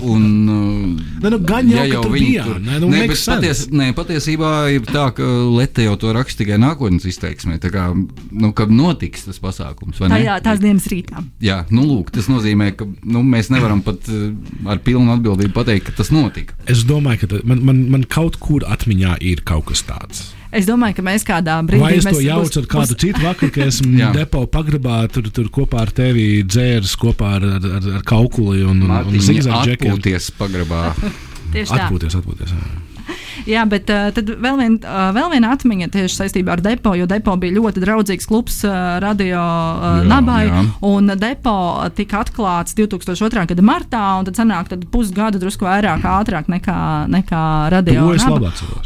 [0.02, 3.86] Un, uh, Ne, nu, gan jau, ka tur viņi bijām, ne, nu, nē, paties, nē,
[3.96, 7.60] patiesībā ir tā, ka Lieta jau to raksta tikai nākotnes izteiksmē.
[7.64, 10.18] Tā kā, nu, kad notiks tas pasākums, vai ne?
[10.18, 11.24] Tajā, tās dienas rītā.
[11.44, 14.30] Jā, nu, lūk, tas nozīmē, ka nu, mēs nevaram pat uh,
[14.68, 16.58] ar pilnu atbildību pateikt, ka tas notika.
[16.68, 20.32] Es domāju, ka man, man, man kaut kur atmiņā ir kaut kas tāds.
[20.54, 21.82] Es domāju, ka mēs kādā brīdī.
[21.82, 25.50] Vai es to mēs jaucu ar kādu citu vakaru, kad esmu depo pagrabā, tur, tur
[25.54, 29.96] kopā ar tevi dzērs, kopā ar, ar, ar, kaukuli un, un, un Mārtiņa zigzag džekiem.
[29.98, 30.84] atpūties pagrabā.
[31.54, 31.86] Tieši tā.
[31.88, 32.54] Atpūties, atpūties.
[32.54, 32.93] jā.
[33.54, 37.08] Jā, bet uh, tad vēl, vien, uh, vēl viena atmiņa tieši saistībā ar depo, jo
[37.10, 40.42] depo bija ļoti draudzīgs klubs uh, radio uh, Jā, nabai.
[40.48, 40.64] jā.
[40.88, 41.56] Un depo
[41.98, 43.46] tika atklāts 2002.
[43.52, 46.80] gada martā, un tad sanāk tad pusgadu drusku vairāk ātrāk nekā,
[47.12, 48.10] nekā radio.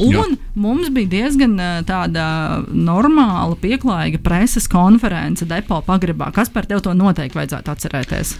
[0.07, 2.27] Un mums bija diezgan uh, tāda
[2.71, 6.31] normāla, pieklājīga preses konference depo pagrabā.
[6.35, 8.37] Kas par tevi to noteikti vajadzētu atcerēties?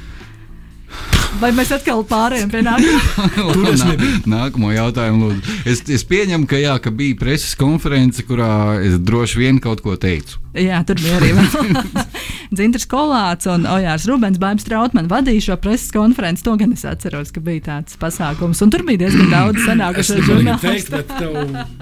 [1.38, 3.68] Vai mēs atkal pārējām pie nākamā?
[4.34, 5.58] Nākamo jautājumu lūdzu.
[5.70, 9.94] Es, es pieņemu, ka, jā, ka bija preses konference, kurā es droši vien kaut ko
[10.02, 10.42] teicu.
[10.58, 11.34] Jā, tur bija arī
[12.52, 16.44] Dzintrs Kolāts un Ojārs Rubens Bābs Trautmans vadīja šo preses konferenci.
[16.48, 18.62] To gan es atceros, ka bija tāds pasākums.
[18.64, 21.02] Un tur bija diezgan daudz sanākušo žurnālistu.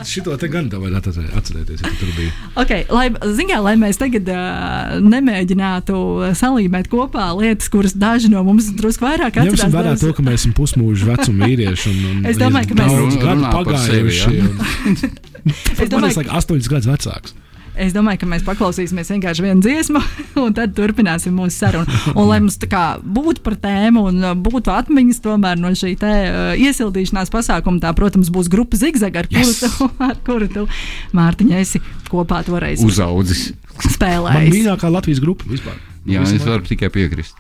[0.06, 2.32] šito te gan tev atcerē- atcerēties, ja tu tur bija.
[2.64, 6.00] Okay, lai, zinā, lai mēs tagad uh, nemēģinātu
[6.40, 9.76] salīmēt kopā lietas, kuras daži no mums drusku vairāk Ņemsim atcerās.
[9.78, 11.94] vērā to, ka mēs esam pusmūža vecuma vīrieši.
[11.94, 14.36] Un, un Es domāju, ka mēs- gadu par sevi, pagājuši.
[14.36, 14.44] ja?
[14.90, 17.34] un- Es domāju, ir like astoņus gadus vecāks.
[17.82, 20.02] Es domāju, ka mēs paklausīsimies vienkārši vienu dziesmu,
[20.44, 21.98] un tad turpināsim mūsu sarunu.
[22.14, 25.96] Un, lai mums tā kā būtu par tēmu un uh, būtu atmiņas tomēr no šī
[26.00, 29.66] te, uh, iesildīšanās pasākuma, tā, protams, būs grupa Zigzag, ar kuru Yes!
[29.66, 30.66] tu, ar kuru tu
[31.16, 33.50] Mārtiņa, esi kopā toreiz Uzaudzis.
[33.76, 34.54] Man spēlējis.
[34.56, 35.78] mīļākā Latvijas grupa vispār.
[36.08, 37.40] Jā, es varu tikai piekrist.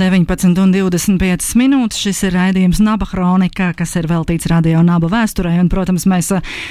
[0.00, 5.58] 19 un 25 minūtes šis ir raidījums Naba Kronika, kas ir veltīts radio Naba vēsturei.
[5.60, 6.30] Un, protams, mēs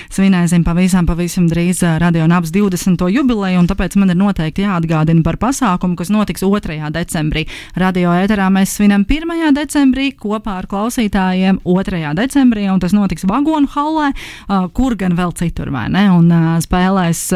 [0.10, 3.04] svinēsim pavisam, pavisam drīz radio Nabas 20.
[3.14, 6.90] jubileju, un tāpēc man ir noteikti jāatgādina par pasākumu, kas notiks 2.
[6.96, 7.46] decembrī.
[7.78, 9.54] Radio ēterā mēs svinam 1.
[9.60, 12.02] decembrī kopā ar klausītājiem 2.
[12.18, 14.10] decembrī, un tas notiks Vagonu hallē,
[14.74, 16.08] kur gan vēl citur, vai ne?
[16.18, 16.34] Un
[16.66, 17.28] spēlēs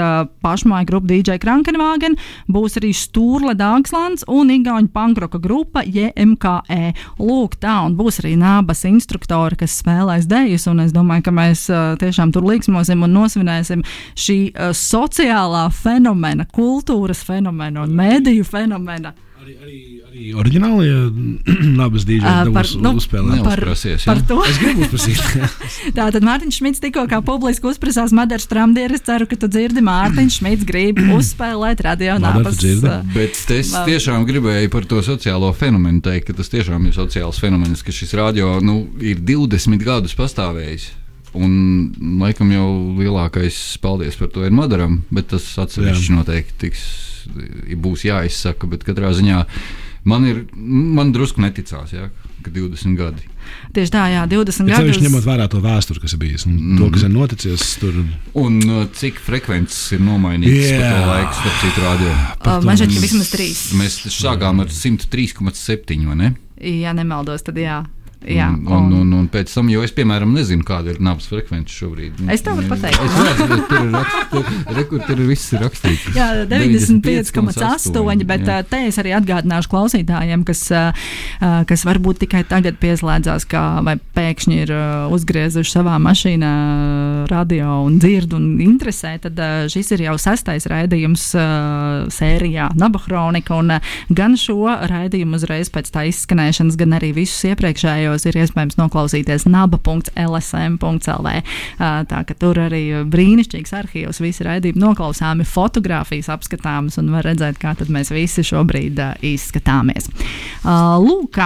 [0.41, 2.17] pašmāja grupa DJ Krankenvāgen,
[2.49, 6.93] būs arī Stūrle Dāngslands un Igauņu pankroka grupa JMKE.
[7.19, 11.65] Lūk, tā, un būs arī nābas instruktori, kas spēlēs dejus, un es domāju, ka mēs
[11.71, 13.83] uh, tiešām tur liksmosim un nosvinēsim
[14.19, 19.13] šī uh, sociālā fenomena, kultūras fenomena un mēdīju fenomena.
[19.43, 19.77] Arī, arī,
[20.07, 20.91] arī oriģinālie
[21.81, 23.39] nabas Ā, dīdžeji par- nu, uzspēlē.
[23.43, 24.37] Par- Neuzprasies, par to.
[24.47, 25.19] Es gribu uzprasīt.
[25.97, 28.95] Tātad Mārtiņš Šmits tikko kā publiski uzprasās Madaras tramdieru.
[28.95, 34.71] Es ceru, ka tu dzirdi Mārtiņš Šmits grib uzspēlēt radio uh, Bet es tiešām gribēju
[34.71, 38.85] par to sociālo fenomenu teikt, ka tas tiešām ir sociāls fenomens, ka šis radio nu,
[39.03, 40.91] ir 20 gadus pastāvējis.
[41.33, 41.89] Un,
[42.21, 46.83] laikam, jau lielākais paldies par to ir Madaram, bet tas atsevišķi noteikti tiks,
[47.83, 48.67] būs jāizsaka.
[48.69, 49.45] Bet katrā ziņā
[50.05, 52.09] man ir man drusku neticās, jā,
[52.43, 53.23] ka 20 gadi.
[53.75, 54.97] Tieši tā, jā, 20 Ja gadus.
[54.97, 56.77] viņš ņemot vērā to vēsturi, kas ir bijis, un Mm.
[56.79, 57.93] to, kas ir noticis tur.
[58.39, 60.79] Un uh, cik frekvences ir nomainītas yeah.
[60.83, 62.11] pa to laiku, starp citu, radio.
[62.11, 63.63] Uh, Man šķiet, ka vismaz trīs.
[63.79, 66.33] Mēs sākām ar 103,7 vai ne?
[66.63, 67.83] Ja nemaldos, tad jā.
[68.27, 71.73] Jā un, un, un, un pēc tam, jo es, piemēram, nezinu, kāda ir nabas frekvence
[71.73, 72.23] šobrīd.
[72.33, 72.99] Es tev varu pateikt.
[73.03, 76.07] Es redzu, tur ir rakst- tur, tur viss ir rakstīts.
[76.17, 78.25] Jā, 95,8.
[78.29, 78.59] Bet jā.
[78.59, 78.67] jā.
[78.69, 80.83] te es arī atgādināšu klausītājiem, kas, ā,
[81.39, 84.73] ā, kas varbūt tikai tagad pieslēdzās, kā, vai pēkšņi ir
[85.13, 86.53] uzgriezuši savā mašīnā
[87.31, 89.15] radio un dzird un interesē.
[89.23, 89.39] Tad
[89.73, 91.25] šis ir jau sastais raidījums
[92.13, 93.57] sērijā Nabahronika.
[93.59, 93.77] Un
[94.13, 97.43] gan šo raidījumu uzreiz pēc tā izskanēšanas, gan arī visus
[98.13, 101.29] iepriekšējos ir iespējams noklausīties naba.lsm.lv.
[101.79, 107.73] Tā ka tur arī brīnišķīgs arhīvs, visi raidījumi noklausāmi, fotografijas apskatāmas un var redzēt, kā
[107.89, 110.09] mēs visi šobrīd izskatāmies.
[110.63, 111.39] Lūk,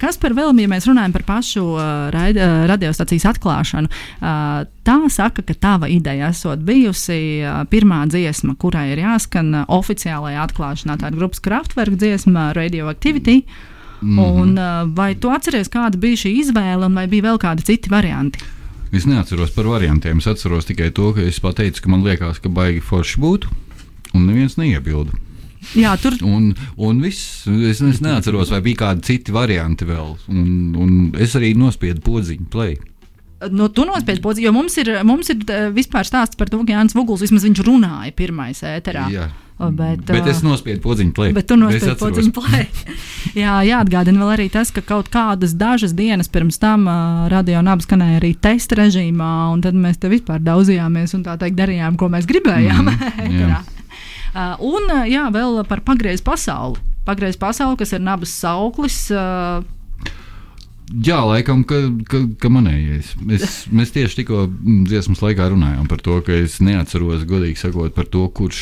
[0.00, 1.66] kas par vēl, ja mēs runājam par pašu
[2.14, 2.38] raid,
[2.70, 3.90] radiostacijas atklāšanu,
[4.84, 11.10] tā saka, ka tava ideja esot bijusi pirmā dziesma, kurai ir jāskan oficiālajā atklāšanā, tā
[11.10, 13.42] ir grupas Kraftwerk dziesma Radioactivity.
[13.44, 13.73] Mm
[14.04, 14.42] -hmm.
[14.42, 17.90] Un, uh, vai tu atceries, kāda bija šī izvēle, un vai bija vēl kādi citi
[17.90, 18.38] varianti?
[18.94, 20.18] Es neatceros par variantiem.
[20.18, 23.50] Es atceros tikai to, ka es pateicu, ka man liekas, ka baigi forši būtu,
[24.14, 25.12] un neviens neiebilda.
[25.74, 30.16] Jā, tur Un, un viss, es, es neatceros, vai bija kādi citi varianti vēl.
[30.28, 32.76] Un, un es arī nospiedu podziņu, play.
[33.50, 36.76] Nu, tu nospiedzi podziņu, jo mums ir, mums ir eh, vispār stāsts par to, ka
[36.76, 39.08] Jānis Vuguls vismaz viņš runāja pirmais ēterā.
[39.12, 39.26] Jā.
[39.54, 41.32] Bet, Bet es nospiedu podziņu, play.
[41.34, 42.00] Bet tu atceros.
[42.00, 42.64] podziņu play.
[43.42, 47.86] Jā, jāatgādina vēl arī tas, ka kaut kādas dažas dienas pirms tam uh, radio nabas
[47.86, 52.10] skanēja arī testa režīmā, un tad mēs te vispār daudzījāmies un tā teikt darījām, ko
[52.10, 52.90] mēs gribējām.
[52.90, 53.62] Mhm, jā.
[54.34, 56.82] Uh, un jā, vēl par pagriezu pasauli.
[57.06, 58.98] Pagriezu pasauli, kas ir nabas sauklis.
[59.14, 59.62] Uh,
[61.02, 63.14] Jā, laikam, ka, ka, ka manējais.
[63.34, 67.94] Es, mēs tieši tikko mm, dziesmas laikā runājām par to, ka es neatceros, godīgi sakot,
[67.96, 68.60] par to, kurš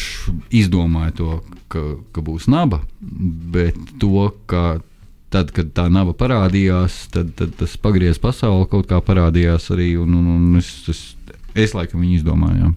[0.55, 1.35] izdomāja to,
[1.73, 1.83] ka,
[2.15, 4.81] ka būs naba, bet to, ka
[5.33, 9.93] tad, kad tā nava parādījās, tad, tad tas pagriezis pasauli kaut kā parādījās arī.
[10.01, 11.05] Un, un, un es, es,
[11.59, 12.73] es laikam viņu izdomāju.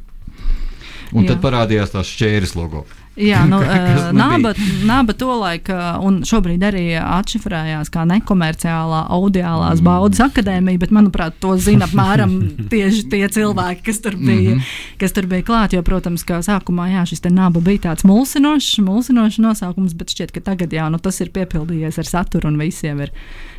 [1.15, 1.33] Un Jā.
[1.33, 2.83] tad parādījās tās šķēres logo.
[3.15, 4.51] Jā, nu, man naba,
[4.83, 9.85] naba tolaik, uh, un šobrīd arī atšifrējās kā nekomerciālā audiālās Mm.
[9.87, 12.33] baudas akadēmija, bet, manuprāt, to zina apmēram
[12.71, 14.59] tieši tie cilvēki, kas tur bija, Mhm.
[14.99, 15.73] kas tur bija klāt.
[15.73, 20.31] Jo, protams, kā sākumā jā, šis te naba bija tāds mulsinošs, mulsinošs nosaukums, bet šķiet,
[20.35, 23.11] ka tagad jā, nu, tas ir piepildījies ar saturu un visiem ir,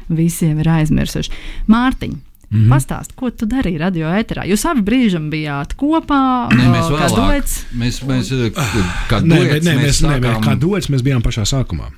[0.08, 1.30] visiem ir aizmirsuši.
[1.72, 2.16] Mārtiņ!
[2.50, 2.58] Mm.
[2.62, 2.70] -hmm.
[2.70, 4.44] Pastāst, ko tu darīji radio ēterā?
[4.46, 6.48] Jūs abi brīžam bijāt kopā.
[6.54, 7.16] Nē, mēs vēlāk.
[7.16, 7.64] duets?
[7.74, 8.50] Mēs, mēs, eh,
[9.10, 11.90] kā Nē, duets, nē, mēs, nē, mēs, sākām- kā dots, mēs bijām pašā sākumā.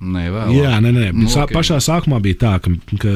[0.00, 0.54] Nē, vēlāk.
[0.54, 1.12] Jā, nē, nē.
[1.12, 1.52] Nu, Sā, ok.
[1.52, 3.08] Pašā sākumā bija tā, ka, ka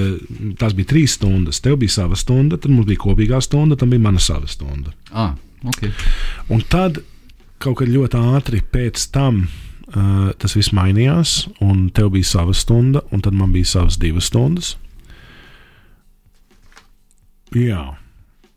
[0.59, 1.61] tās bija trīs stundas.
[1.61, 4.91] Tev bija sava stunda, tad mums bija kopīgā stunda, tad bija mana sava stunda.
[5.13, 5.93] Ah, okay.
[6.49, 6.99] Un tad
[7.59, 9.47] kaut kad ļoti ātri pēc tam
[9.95, 14.25] uh, tas viss mainījās, un tev bija sava stunda, un tad man bija savas divas
[14.25, 14.77] stundas.
[17.59, 17.83] Jā,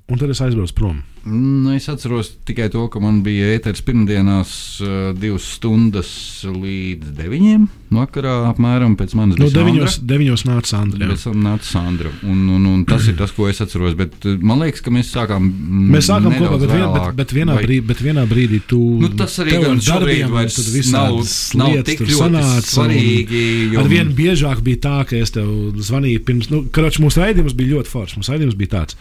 [0.07, 1.03] un tad es aizbraucu prom.
[1.25, 4.51] Nu, es atceros tikai to, ka man bija ēteris pirmdienās
[4.85, 6.09] uh, divas stundas
[6.45, 7.65] līdz deviņiem
[7.97, 9.63] vakarā, apmēram pēc manas No Sandra.
[9.63, 11.07] deviņos, deviņos nāca Sandra.
[11.11, 12.11] Pēc tam nāca Sandra.
[12.23, 13.95] Un, un, un tas ir tas, ko es atceros.
[13.99, 15.47] Bet uh, man liekas, ka mēs sākām.
[15.95, 19.09] Mēs sākām kopā, bet, vien, bet, bet, vienā vai- brīdī, bet vienā brīdī tu Nu,
[19.17, 21.19] tas arī gan darbiem, vairs nav,
[21.61, 23.43] nav tik ļoti sanāca, un svarīgi.
[23.73, 25.47] Jo, Ar vienu biežāk bija tā, ka es tev
[25.79, 28.17] zvanīju pirms, nu, karoči, mūsu raidījums bija ļoti foršs.
[28.19, 28.95] Mūsu raidījums bija tāds,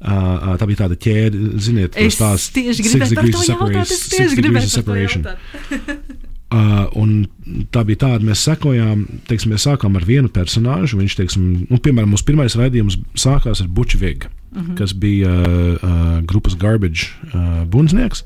[0.00, 3.58] uh, tā bija tāda ķēde, ziniet, Es tās tieši gribēju par degrees to jautāt.
[3.58, 6.16] separation- Es tieši gribēju par to jautāt.
[6.48, 7.26] Uh, un
[7.68, 10.96] tā bija tāda, mēs sekojām, teiksim, mēs sākām ar vienu personāžu.
[10.96, 14.76] Viņš, teiksim, nu, piemēram, mūsu pirmais raidījums sākās ar Buču Vigu, mm -hmm.
[14.80, 18.24] kas bija uh, uh, grupas Garbage uh, bundznieks,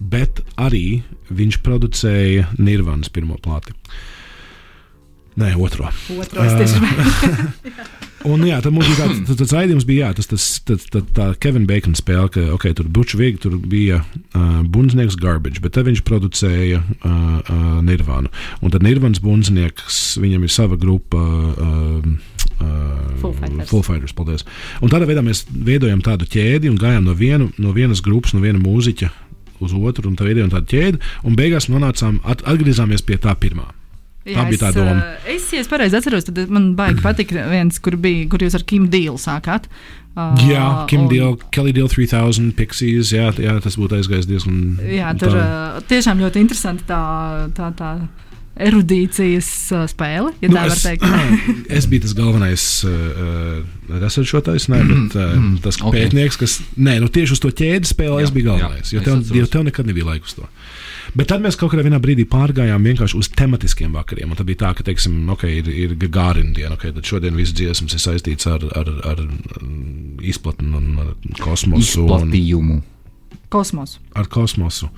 [0.00, 3.76] bet arī viņš producēja Nirvanas pirmo plāti.
[5.36, 5.92] Nē, otro.
[6.16, 6.80] Otro gribēju.
[8.26, 11.02] Un, jā, tad mums bija tāds, tas, tas raidījums, bija jā, tas, tas, tas, tā,
[11.14, 15.76] tā Kevina Bacon spēle, ka okay, tur bija Bučvīgi, tur bija uh, bundznieks Garbage, bet
[15.76, 18.32] te viņš producēja uh, uh, Nirvānu.
[18.62, 21.22] Un tad Nirvāns bundznieks, viņam ir sava grupa.
[21.54, 23.68] Uh, Uh, Foo Fighters.
[23.70, 24.42] Full Fighters, paldies.
[24.82, 28.42] Un tādā veidā mēs veidojam tādu ķēdi un gājām no, vienu, no vienas grupas, no
[28.42, 29.12] viena mūziķa
[29.62, 31.02] uz otru, un tā veidojam tādu ķēdi.
[31.28, 33.68] Un beigās nonācām, at, atgriezāmies pie tā pirmā.
[34.36, 35.06] Tā bija tā es, doma.
[35.36, 38.66] Es, ja es pareizi atceros, tad man baigi patika viens, kur bija, kur jūs ar
[38.68, 39.70] Kim Dīlu sākāt.
[40.18, 43.12] Uh, Jā, Kim un- Deal, Kelly Deal 3000, Pixies.
[43.14, 44.62] Jā, jā tas būtu aizgājis diezgan.
[44.82, 45.44] Jā, tur tā.
[45.92, 47.02] tiešām ļoti interesanti tā,
[47.54, 47.92] tā, tā
[48.58, 49.48] erudīcijas
[49.92, 51.04] spēle, ja Nu, tā var es, teikt.
[51.78, 53.60] es biju tas galvenais uh,
[54.02, 55.86] researchotājs, ne, bet uh, tas ok.
[55.92, 56.06] okay.
[56.08, 56.58] pētnieks, kas.
[56.74, 58.92] Nē, nu tieši uz to ķēdes spēli es Jā, biju jā, galvenais.
[58.94, 60.48] Jo es tev, jo tev nekad nebija laika uz to.
[61.18, 64.30] Bet tad mēs kaut kādā vienā brīdī pārgājām vienkārši uz tematiskiem vakariem.
[64.30, 67.56] un Tad bija tā, ka, teiksim, okay, ir, ir Gārina diena, okay, tad šodien viss
[67.58, 72.04] dziesmas ir saistīts ar, ar, ar mm, izplatni un ar kosmosu.
[72.04, 72.78] Un, izplatījumu.
[73.48, 73.94] Kosmos.
[74.12, 74.90] ar kosmosu,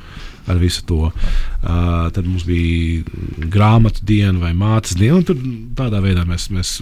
[0.50, 1.06] ar visu to.
[1.06, 3.04] Uh, tad mums bija
[3.46, 5.38] grāmatu diena vai mātes diena, un tur
[5.78, 6.74] tādā veidā mēs, mēs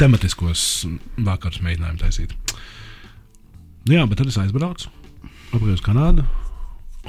[0.00, 0.84] tematiskos
[1.22, 2.34] vakarus mēģinājām taisīt.
[3.86, 4.90] Nu, jā, bet tad es aizbraucu
[5.54, 6.24] atpakaļ uz Kanādu.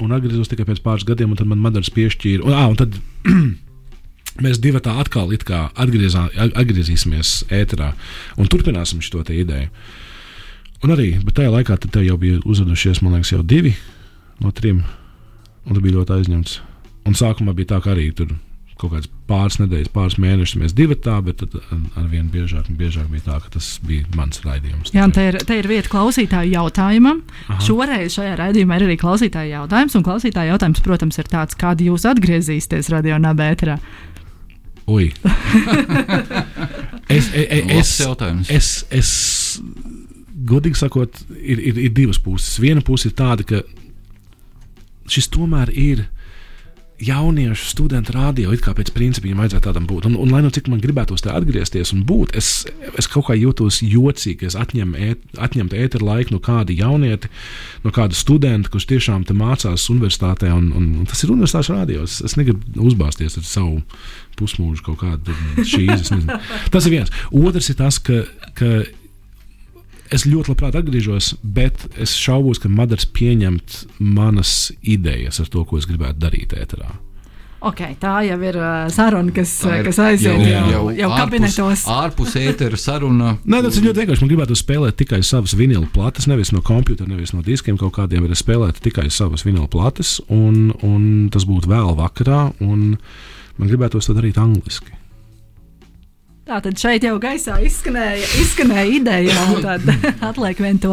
[0.04, 2.44] Un atgriezos tikai pēc pāris gadiem, un tad man Madars piešķīra.
[2.44, 2.98] Un, ah, un tad
[4.44, 7.94] mēs divi tā atkal atgriezā, atgriezīsimies ēterā
[8.36, 9.70] un turpināsim šo ideju.
[10.84, 13.72] Un arī, tajā laikā tev jau bija uzvedušies, man liekas, jau divi
[14.44, 14.84] no trim.
[15.64, 16.58] Un tas bija ļoti aizņemts.
[17.08, 18.34] Un sākumā bija tā, ka arī tur
[18.76, 22.76] kaut kāds pāris nedēļas, pāris mēnešus mēs divi tā, bet tad ar, vien biežāk, un
[22.78, 24.92] biežāk bija tā, ka tas bija mans raidījums.
[24.94, 27.22] Jā, un te ir, te ir vieta klausītāju jautājumam.
[27.46, 27.60] Aha.
[27.64, 29.96] Šoreiz šajā raidījumā ir arī klausītāju jautājums.
[29.96, 33.78] Un klausītāju jautājums, protams, ir tāds, kādi jūs atgriezīsieties radio nabērā.
[34.86, 35.08] Ui.
[37.16, 38.50] es, e, e, es, jautājums.
[38.54, 39.08] es, es,
[40.46, 42.60] godīgi sakot, ir, ir, ir divas puses.
[42.62, 43.64] Viena puse ir tāda, ka
[45.10, 46.04] šis tomēr ir
[47.00, 50.06] jauniešu studentu radio, it kā pēc principa viņam vajadzētu tādam būt.
[50.08, 52.50] Un, un lai nu cik man gribētos te atgriezties un būt, es,
[52.96, 57.30] es kaut kā jūtos jocīgi, es atņemu ēt, atņemtu ēteru laiku no kāda jaunieti,
[57.84, 60.52] no kāda studenta, kurš tiešām te mācās universitātē.
[60.56, 62.06] Un, un, un tas ir universitātes radio.
[62.08, 63.82] Es, es negribu uzbāzties ar savu
[64.40, 66.12] pusmūžu kaut kādu šīs.
[66.72, 67.12] Tas ir viens.
[67.32, 68.24] Otrs ir tas, ka.
[68.56, 68.78] ka
[70.14, 75.80] Es ļoti labprāt atgriežos, bet es šaubos, ka Madars pieņemt manas idejas ar to, ko
[75.80, 76.92] es gribētu darīt ēterā.
[77.66, 81.22] Okay, tā jau ir uh, saruna, kas, Tā ir kas aiziet jau, jau, jau ārpus-
[81.22, 81.84] kabinetos.
[81.90, 83.32] Ārpus ētera saruna.
[83.50, 84.22] Nē, tas ir ļoti vienkārši.
[84.22, 88.22] Man gribētu spēlēt tikai savas vinila plates, nevis no kompjutera, nevis no diskiem kaut kādiem,
[88.28, 92.92] bet es spēlētu tikai savas vinila plates, un, un tas būtu vēl vakarā, un
[93.56, 94.92] man gribētu to darīt angliski.
[96.46, 99.82] Tātad šeit jau gaisā izskanēja, izskanēja ideja, un tad
[100.30, 100.92] atliek vien to,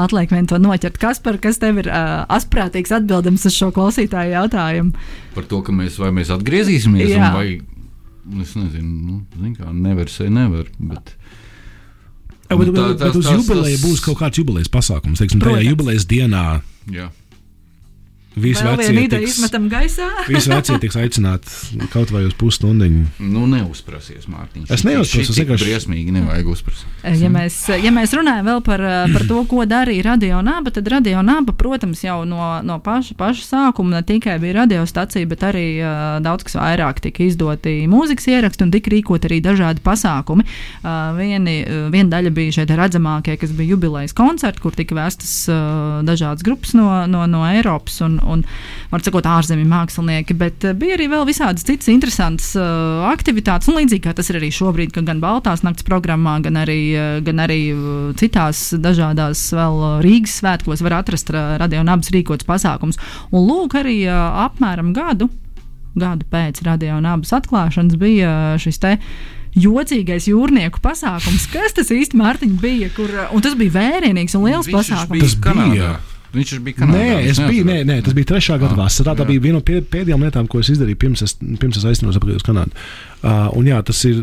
[0.00, 0.96] atliek vien to noķert.
[1.02, 4.94] Kas par kas tev ir uh, asprātīgs atbildams uz šo klausītāju jautājumu?
[5.36, 7.28] Par to, ka mēs vai mēs atgriezīsimies, Jā.
[7.28, 10.70] un vai es nezinu, nu, zin kā, nevar, se nevar.
[10.80, 11.12] Bet...
[12.48, 15.20] Jā, bet, Nu, tā- bet, tas- bet uz tas- būs kaut kāds jubilejas pasākums.
[15.20, 16.46] Teiksim, tajā jubilejas dienā
[16.92, 17.10] Jā.
[18.34, 20.08] Visi Vēl ideja tiks, izmetam gaisā.
[20.30, 23.04] visi vecie tiks aicināti kaut vai uz pusstundiņu.
[23.22, 24.70] Nu, neuzprasies, Mārtiņš.
[24.74, 25.68] Es neuzprasu, es vienkārši.
[25.68, 26.90] Briesmīgi nevajag uzprasīt.
[27.20, 30.88] Ja mēs, ja mēs runājam vēl par, uh, par to, ko darīja Radio Naba, tad
[30.92, 35.66] Radio Naba, protams, jau no, no paša, paša sākuma ne tikai bija radiostacija, bet arī
[35.78, 40.46] uh, daudz kas vairāk tika izdoti mūzikas ieraksti un tika rīkot arī dažādi pasākumi.
[40.82, 45.34] Uh, vieni, uh, viena daļa bija te redzamākie, kas bija jubilejas koncerti, kur tika vēstas
[45.52, 48.44] uh, dažādas grupas no, no, no Eiropas un, un
[48.90, 53.78] var sakot, ārzemju mākslinieki, bet uh, bija arī vēl visādas citas interesantas uh, aktivitātes, un
[53.80, 57.44] līdzīgi kā tas ir arī šobrīd, ka gan Baltās nakts programmā, gan arī, uh, gan
[57.44, 57.60] arī
[58.20, 63.00] citās dažādās vēl Rīgas svētkos var atrast radio nabas rīkots pasākums.
[63.30, 65.30] Un lūk, arī uh, apmēram gadu,
[65.94, 68.98] gadu pēc radio nabas atklāšanas bija šis te.
[69.54, 74.66] Jocīgais jūrnieku pasākums, kas tas īsti Mārtiņ bija, kur, un tas bija vērienīgs un liels
[74.66, 75.12] Viņš pasākums.
[75.14, 75.92] bija Tas Kanādā.
[76.34, 76.98] Viņš bija Kanādā.
[76.98, 79.14] Nē, es biju, nē, nē, tas bija trešā gada Ah, vasarā.
[79.14, 79.28] Tā jā.
[79.32, 82.36] bija viena no pē- pēdējām lietām, ko es izdarīju pirms es, pirms es aizsnos atpakaļ
[82.40, 82.72] uz Kanādu.
[83.22, 84.18] Uh, un jā, tas ir,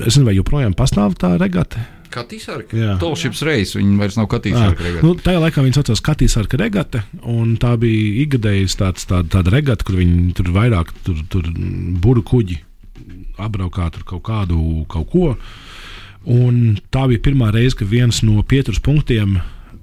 [0.00, 1.84] es nezinu, vai joprojām pastāv tā regata.
[2.10, 2.74] Katīsarka.
[2.74, 2.94] Jā.
[2.98, 5.02] Tolšips reis, viņi vairs nav Ah, katīsarka.
[5.04, 9.84] nu, tajā laikā viņi saucās Katīsarka regata, un tā bija ikgadējas tāds, tāda, tāda regata,
[9.86, 11.42] kur viņi tur vairāk tur, tur
[12.02, 12.58] buru kuģi
[13.38, 15.36] apbraukā tur kaut kādu kaut ko.
[16.26, 19.38] Un tā bija pirmā reize, kad viens no pieturas punktiem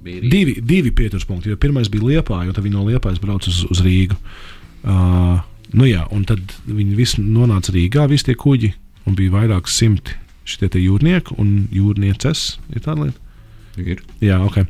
[0.08, 0.32] Bija Rīga.
[0.32, 1.52] Divi, divi pieturas punkti.
[1.52, 4.18] Jo pirmais bija Liepā, jo viņi no Liepājas brauca uz, uz Rīgu.
[4.88, 5.40] Uh,
[5.76, 8.72] nu jā, un tad viņi visi nonāca Rīgā, visi tie kuģi,
[9.08, 10.16] un bija vairāk simti
[10.48, 12.54] šie jūrnieki un jūrnieces.
[12.72, 13.26] Ir tāda lieta?
[13.78, 14.00] Ir.
[14.24, 14.64] Jā, ok.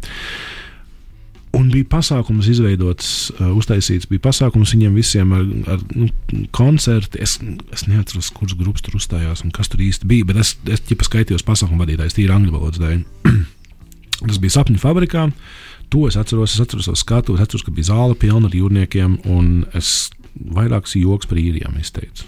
[1.58, 4.10] Un bija pasākums izveidots, uh, uztaisīts.
[4.10, 6.10] Bija pasākums viņiem visiem ar, ar nu,
[6.54, 7.22] koncertu.
[7.24, 7.38] Es,
[7.74, 10.28] es neatceros, kurš grupas tur uzstājās un kas tur īsti bija.
[10.28, 13.06] Bet es, es ķipa skaitījos pasākumu vadītājs, tīri angļu valodas dēļ.
[14.24, 15.28] Tas bija sapņu fabrikā.
[15.94, 16.56] To es atceros.
[16.56, 17.38] Es atceros savu skatu.
[17.38, 19.20] Es atceros, ka bija zāle pilna ar jūrniekiem.
[19.30, 22.28] Un es vairākus joks par īrijām izteicu.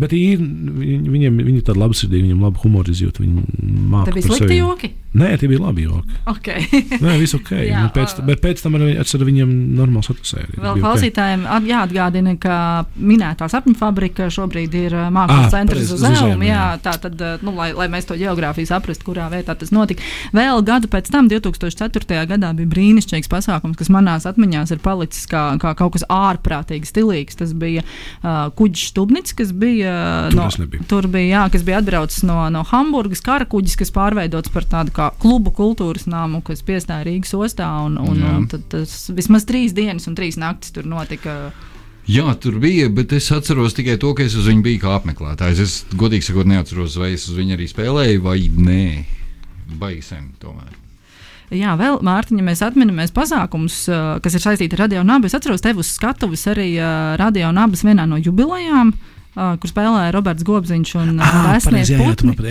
[0.00, 3.22] Bet viņi, viņiem viņi ir tādi labsirdīgi, viņiem labi humoru izjūta.
[3.24, 3.44] Viņi
[3.92, 4.92] māca bija slikti joki?
[5.10, 6.14] Nē, tie bija labi joki.
[6.30, 6.62] Okay.
[7.02, 7.48] Nē, viss ok.
[7.58, 10.60] Jā, Jā, pēc, bet pēc tam ar, ar viņiem normāli satusēju.
[10.62, 12.58] Vēl klausītājiem at- jāatgādina, ka
[12.94, 16.04] minētā sapņu fabrika šobrīd ir mākslas Ah, centrs uz.
[16.06, 20.04] Elmu, Jā, tā tad, nu, lai, lai mēs to geogrāfiju saprastu, kurā vietā tas notika.
[20.36, 22.22] Vēl gadu pēc tam, 2004.
[22.30, 27.38] gadā, bija brīnišķīgs pasākums, kas manās atmiņās ir palicis kā, kā kaut kas ārprātīgi stilīgs.
[27.40, 29.89] Tas bija uh, kuģis Stubnits, kas bija,
[30.34, 30.86] Tur nebiju.
[30.90, 34.94] tur bija, jā, kas bija atbraucis no, no Hamburgas kara kuģis, kas pārveidots par tādu
[34.96, 37.68] kā klubu kultūras nāmu, kas piestāja Rīgas ostā.
[37.86, 38.36] Un, un, Jā.
[38.38, 41.52] un tad tas vismaz trīs dienas un trīs naktis tur notika.
[42.10, 45.62] Jā, tur bija, bet es atceros tikai to, ka es uz viņu biju kā apmeklētājs.
[45.62, 48.84] Es godīgi sakot, neatceros, vai es uz viņu arī spēlēju, vai nē.
[49.78, 50.78] Baigi sen, tomēr.
[51.54, 55.26] Jā, vēl Mārtiņa, mēs atminamies pasākumus, uh, kas ir saistīti ar radio nabu.
[55.26, 59.19] Es atceros tevi uz skatuves arī uh, radio nabas vienā no jubilejām, uh,
[59.60, 61.36] kur spēlēja Roberts Gobziņš un uh,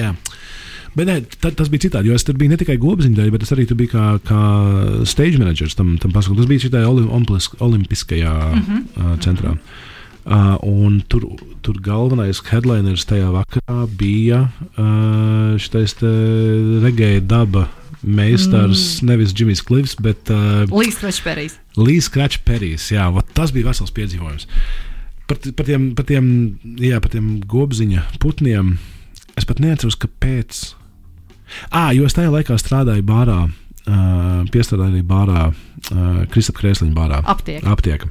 [0.10, 0.48] Ah.
[0.98, 3.46] Bet nē, ta, tas bija citādi, jo es tur biju ne tikai gobziņš dēļ, bet
[3.46, 4.42] es arī tur biju kā, kā
[5.10, 6.42] stage managers tam, tam pasākumam.
[6.42, 8.82] Tas bija šitā olimpisk, olimpiskajā uh -huh.
[8.98, 9.56] uh, centrā.
[10.30, 11.26] Uh, un tur,
[11.62, 15.96] tur galvenais headliners tajā vakarā bija uh, šis
[16.84, 17.68] regēja daba
[18.02, 19.08] meistars, mm.
[19.08, 21.58] nevis Džimijs Klifs, bet uh, Līs Krečperijs.
[21.78, 22.92] Līsīs Kračperijs.
[22.92, 24.48] Jā, tas bija vesels piedzīvojums.
[25.30, 26.30] Par, par, tiem, par, tiem,
[26.82, 28.78] jā, par tiem gobziņa putniem
[29.38, 30.62] es pat neatceros, kāpēc.
[31.70, 37.22] Ah, jo es tajā laikā strādāju bārā, uh, piestrādāju arī bārā, uh, Kristapā Krēsliņa bārā.
[37.30, 37.66] Aptiek.
[37.66, 38.10] aptieka.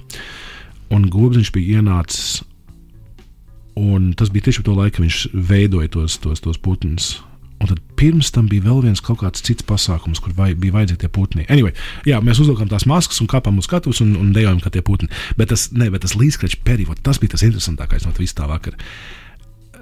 [0.95, 2.41] Un gobziņš bija ienācis,
[3.79, 7.17] un tas bija tieši to laiku, kad viņš veidoja tos, tos, tos putnus.
[7.59, 11.03] Un tad pirms tam bija vēl viens kaut kāds cits pasākums, kur vai, bija vajadzīgi
[11.03, 11.47] tie putni.
[11.51, 11.75] Anyway,
[12.07, 15.11] jā, mēs uzlikām tās maskas un kāpām uz skatuves un, un dejojām, kā tie putni.
[15.38, 18.79] Bet tas, ne, bet tas līdzekļu periods, tas bija tas interesantākais no tā vakara.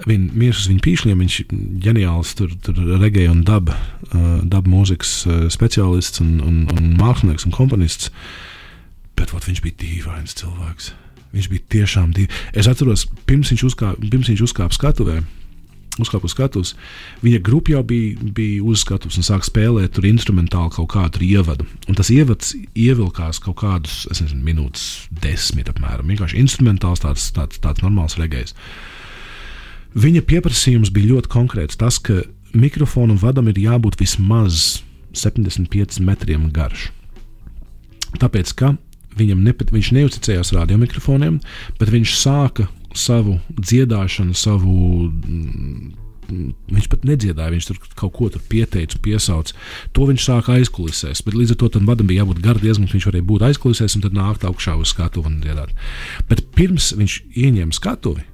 [0.05, 1.53] Viņa mīlēs uz viņu pīšļiem, viņš ir
[1.85, 3.77] ģeniāls, tur, tur regēja un daba,
[4.11, 8.13] uh, daba mūzikas uh, speciālists un, un, un mākslinieks un komponists.
[9.17, 10.93] Bet ot, viņš bija dīvains cilvēks.
[11.33, 12.45] Viņš bija tiešām dīvains.
[12.57, 15.23] Es atceros, pirms viņš uzkāpa, pirms viņš uzkāpa skatuvē.
[16.03, 16.73] Uzkāpa uz skatuves.
[17.25, 21.65] Viņa grupa jau bija, bija uz skatuves un sāka spēlēt tur instrumentāli kaut kādu ievadu.
[21.89, 26.13] Un tas ievads ievilkās kaut kādus, nezinu, minūtes, desmit apmēram.
[26.13, 28.53] Vienkārši instrumentāls, tāds, tāds, tāds normāls regējs.
[29.97, 31.81] Viņa pieprasījums bija ļoti konkrēts.
[31.81, 32.21] Tas, ka
[32.57, 34.83] mikrofonu vadam ir jābūt vismaz
[35.17, 36.91] 75 metriem garš.
[38.21, 38.75] Tāpēc, ka
[39.17, 41.41] viņam nepat, viņš neuzticējās radiomikrofoniem,
[41.81, 42.69] bet viņš sāka
[42.99, 44.75] savu dziedāšanu, savu.
[45.13, 45.95] mm,
[46.27, 49.55] Viņš pat nedziedāja, viņš tur kaut ko tur pieteica, piesauca.
[49.95, 51.21] To viņš sāka aizkulisēs.
[51.23, 54.17] Bet līdz ar to vadam bija jābūt garam diezgan, viņš varēja būt aizkulisēs un tad
[54.19, 55.71] nākt augšā uz skatuves un dziedāt.
[56.27, 58.27] Bet pirms viņš ieņēma skatuvi,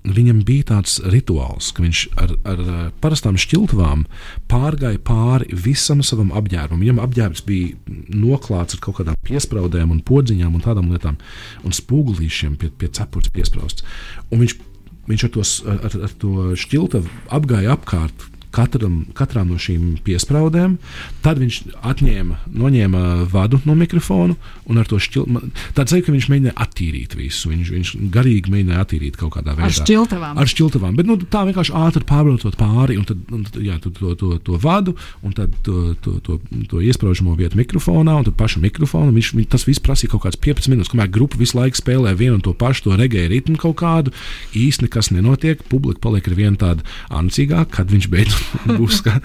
[0.00, 2.60] Viņam bija tāds rituāls, ka viņš ar, ar
[3.02, 4.06] parastām šķiltavām
[4.48, 6.80] pārgāja pāri visam savam apģērbam.
[6.80, 11.20] Viņam apģērbs bija noklāts ar kaut kādām piespraudēm, un podziņām un tādām lietām,
[11.68, 13.84] un spogulīšiem pie, pie cepures piesprāstīts.
[14.32, 14.56] Viņš,
[15.10, 18.30] viņš ar, tos, ar, ar to šķiltavu apgāja apkārt.
[18.50, 20.76] Katram, katrā no šīm piespraudēm,
[21.22, 24.34] tad viņš atņēma, noņēma vadu no mikrofona
[24.66, 24.98] un ar to.
[25.76, 27.50] Tāds ir, ka viņš mēģināja attīrīt visu.
[27.52, 29.68] Viņš, viņš garīgi mēģināja attīrīt kaut kādā veidā.
[29.68, 30.40] Ar šķiltavām.
[30.42, 30.96] Ar šķiltavām.
[30.98, 34.32] Bet nu, tā vienkārši ātri pārbraucot pāri, un tad, un tad jā, tu, to, to,
[34.46, 34.96] to vadu,
[35.26, 36.38] un tad to, to, to,
[36.70, 39.14] to iesprāžamo vietu mikrofonā, un tad pašu mikrofonu.
[39.14, 42.40] Viņš, viņš, tas viss prasīja kaut kāds 15 minūtes, kamēr grupa visu laiku spēlē vienu
[42.40, 44.14] un to pašu, to regēju ritmu kaut kādu.
[44.58, 48.39] Īsti nekas nenotiek, publika paliek ar vienu tādu ancīgāku, kad viņš beidzot
[48.78, 49.00] būs.
[49.06, 49.18] Kā,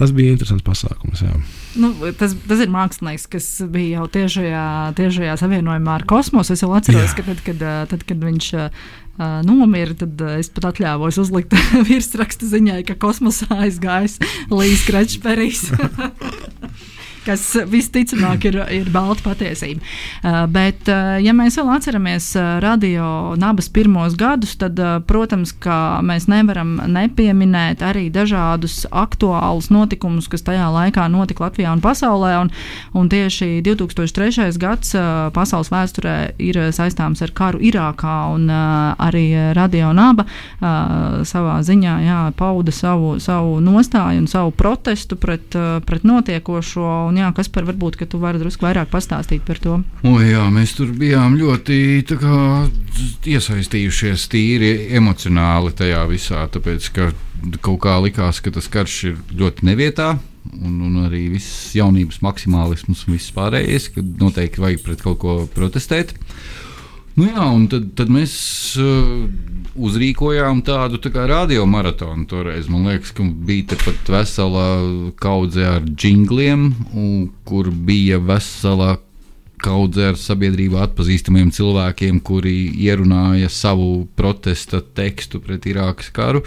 [0.00, 1.22] tas bija interesants pasākums.
[1.24, 1.32] Jā.
[1.80, 6.56] Nu, tas, tas ir mākslinieks, kas bija jau tiešajā, tiešajā savienojumā ar kosmosu.
[6.56, 7.18] Es jau atceros, Jā.
[7.18, 8.52] ka tad, kad, tad, kad viņš
[9.48, 11.54] nomira, tad es pat atļāvos uzlikt
[11.88, 14.20] virsrakstu ziņai, ka kosmosā aizgājis
[14.52, 15.64] Līsīs Krečperijs.
[17.26, 19.82] kas visticamāk ir, ir balta patiesība.
[20.22, 25.54] Uh, bet, uh, ja mēs vēl atceramies uh, radio nabas pirmos gadus, tad, uh, protams,
[26.06, 32.36] mēs nevaram nepieminēt arī dažādus aktuālus notikumus, kas tajā laikā notika Latvijā un pasaulē.
[32.44, 32.52] Un,
[32.96, 34.46] un tieši 2003.
[34.62, 41.22] gads uh, pasaules vēsturē ir saistāms ar karu Irākā, un uh, arī radio naba uh,
[41.26, 46.86] savā ziņā jā, pauda savu, savu nostāju un savu protestu pret, uh, pret notiekošo.
[47.10, 49.80] Un, jā, kas par varbūt, ka tu vari drusku vairāk pastāstīt par to?
[50.06, 51.78] O, jā, mēs tur bijām ļoti
[52.12, 52.38] kā,
[53.26, 57.10] iesaistījušies tīri emocionāli tajā visā, tāpēc ka
[57.64, 60.16] kaut kā likās, ka tas karš ir ļoti nevietā.
[60.56, 65.34] Un, un arī viss jaunības maksimālisms un viss pārējais, ka noteikti vajag pret kaut ko
[65.52, 66.14] protestēt.
[67.16, 68.32] Nu jā, un tad, tad mēs
[68.76, 69.24] uh,
[69.88, 72.26] uzrīkojām tādu tā radiomaratonu.
[72.28, 74.66] Toreiz man liekas, ka bija pat vesela
[75.16, 76.68] kaudze ar jingliem,
[77.48, 78.98] kur bija vesela
[79.64, 86.44] kaudze ar sabiedrībā atpazīstamiem cilvēkiem, kuri ierunāja savu protesta tekstu pret Irākas karu.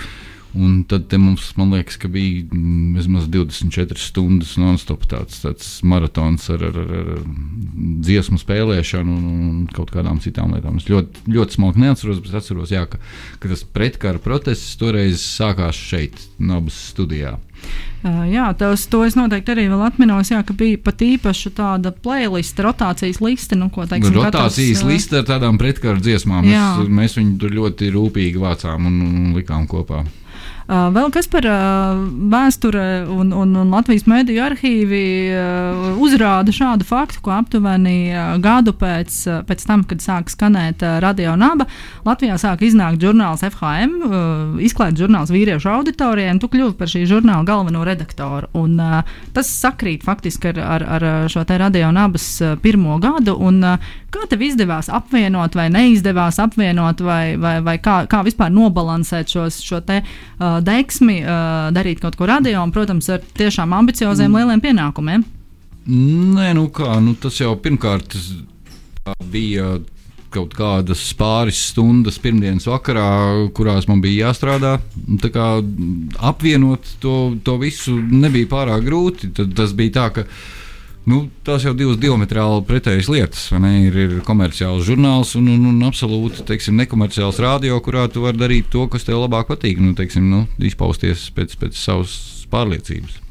[0.57, 6.47] Un tad mums, man liekas, ka bija mm, vismaz 24 stundas non-stop tāds, tāds maratons
[6.49, 7.19] ar, ar, ar, ar
[8.01, 10.79] dziesmu spēlēšanu un, un kaut kādām citām lietām.
[10.81, 12.97] Es ļoti, ļoti smalki neatceros, bet atceros, jā, ka,
[13.43, 17.37] ka tas pretkara protests toreiz sākās šeit, Nabas studijā.
[17.99, 21.91] Uh, jā, tas, to es noteikti arī vēl atminos, jā, ka bija pat īpaša tāda
[21.91, 23.57] playlist, rotācijas liste.
[23.59, 26.47] Nu, ko, teiksim, Rotācijas katrs, liste ar tādām pretkaru dziesmām.
[26.47, 30.05] Mēs, mēs viņu tur ļoti rūpīgi vācām un, un likām kopā.
[30.69, 31.45] Vēl kas par
[32.29, 35.01] vēsture un, un, un Latvijas mediju arhīvi
[35.97, 38.11] uzrāda šādu faktu, ko aptuveni
[38.43, 39.15] gadu pēc,
[39.49, 41.65] pēc tam, kad sāk skanēt radio naba,
[42.05, 43.95] Latvijā sāk iznākt žurnāls FHM,
[44.61, 48.51] izklaides žurnāls vīriešu auditorijai, un tu kļuvi par šī žurnāla galveno redaktoru.
[48.59, 48.77] Un,
[49.33, 52.29] tas sakrīt faktiski ar, ar, ar šo te radio nabas
[52.61, 53.33] pirmo gadu.
[53.41, 53.63] Un,
[54.13, 59.59] kā tev izdevās apvienot vai neizdevās apvienot, vai, vai, vai kā, kā vispār nobalansēt šos,
[59.65, 64.39] šo te uh, deksmi, uh, darīt kaut ko radio, un, protams, ar tiešām ambicioziem mm.
[64.39, 65.25] lieliem pienākumiem.
[65.89, 68.13] Nē, nu kā, nu tas jau pirmkārt
[69.31, 69.79] bija
[70.33, 73.09] kaut kādas pāris stundas pirmdienas vakarā,
[73.57, 74.75] kurās man bija jāstrādā.
[75.23, 75.47] Tā kā
[76.29, 79.31] apvienot to, to visu nebija pārāk grūti.
[79.35, 80.27] Tad tas bija tā, ka
[81.09, 83.47] nu, tās jau divas diametrāli pretējas lietas.
[83.51, 88.69] Ir, ir komerciāls žurnāls un, un, un absolūti teiksim, nekomerciāls radio, kurā tu vari darīt
[88.73, 89.81] to, kas tev labāk patīk.
[89.81, 92.19] Nu, teiksim, nu, izpausties pēc, pēc savas
[92.53, 93.25] pārliecības.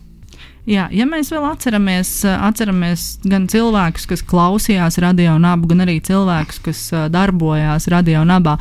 [0.69, 6.59] Jā, ja mēs vēl atceramies, atceramies gan cilvēkus, kas klausījās radio nabu, gan arī cilvēkus,
[6.67, 8.59] kas darbojās radio nabā,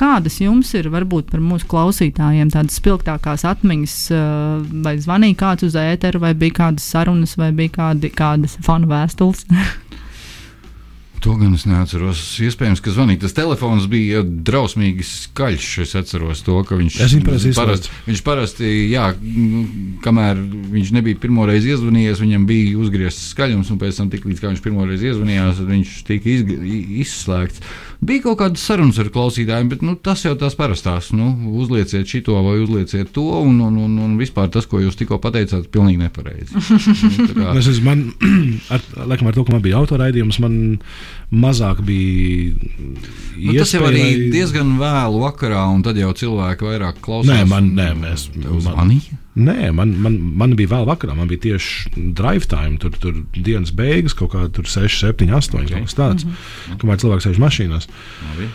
[0.00, 4.24] kādas jums ir varbūt par mūsu klausītājiem tādas spilgtākās atmiņas, ā,
[4.86, 9.46] vai zvanīja kāds uz ēteru, vai bija kādas sarunas, vai bija kādi, kādas fanu vēstules?
[11.20, 12.20] To gan es neatceros.
[12.40, 13.20] Iespējams, ka zvanīja.
[13.26, 15.66] Tas telefons bija drausmīgi skaļš.
[15.84, 16.96] Es atceros to, ka viņš
[17.58, 19.66] parasti, viņš parasti, jā, nu,
[20.04, 20.40] kamēr
[20.72, 24.64] viņš nebija pirmoreiz iezvanījies, viņam bija uzgriezts skaļums, un pēc tam, tik līdz kā viņš
[24.64, 26.38] pirmoreiz iezvanījās, viņš tika
[27.04, 27.60] izslēgts.
[28.00, 31.10] Bija kaut kādas sarunas ar klausītājiem, bet nu, tas jau tās parastās.
[31.12, 31.26] Nu,
[31.60, 35.66] uzlieciet šito vai uzlieciet to, un, un, un, un vispār tas, ko jūs tikko pateicāt,
[35.66, 36.56] ir pilnīgi nepareizi.
[37.20, 38.06] nu, kā- Es man,
[38.72, 40.56] ar, ar to, ka man bija autoraidījums, man
[41.30, 42.54] mazāk bija.
[43.40, 47.30] Nu, tas jau arī iespēja- diezgan vēlu vakarā, un tad jau cilvēki vairāk klausās.
[47.30, 48.28] Nē, man, nē, mēs.
[48.74, 49.00] Man,
[49.36, 53.70] nē, man, man, man bija vēl vakarā, man bija tieši drive time, tur, tur dienas
[53.70, 55.68] beigas, kaut kāda 6, 7, 8, okay.
[55.70, 56.24] kaut kas tāds.
[56.24, 56.80] Mm -hmm.
[56.82, 57.88] Kamēr cilvēks sēž mašīnās.
[58.30, 58.48] Labi.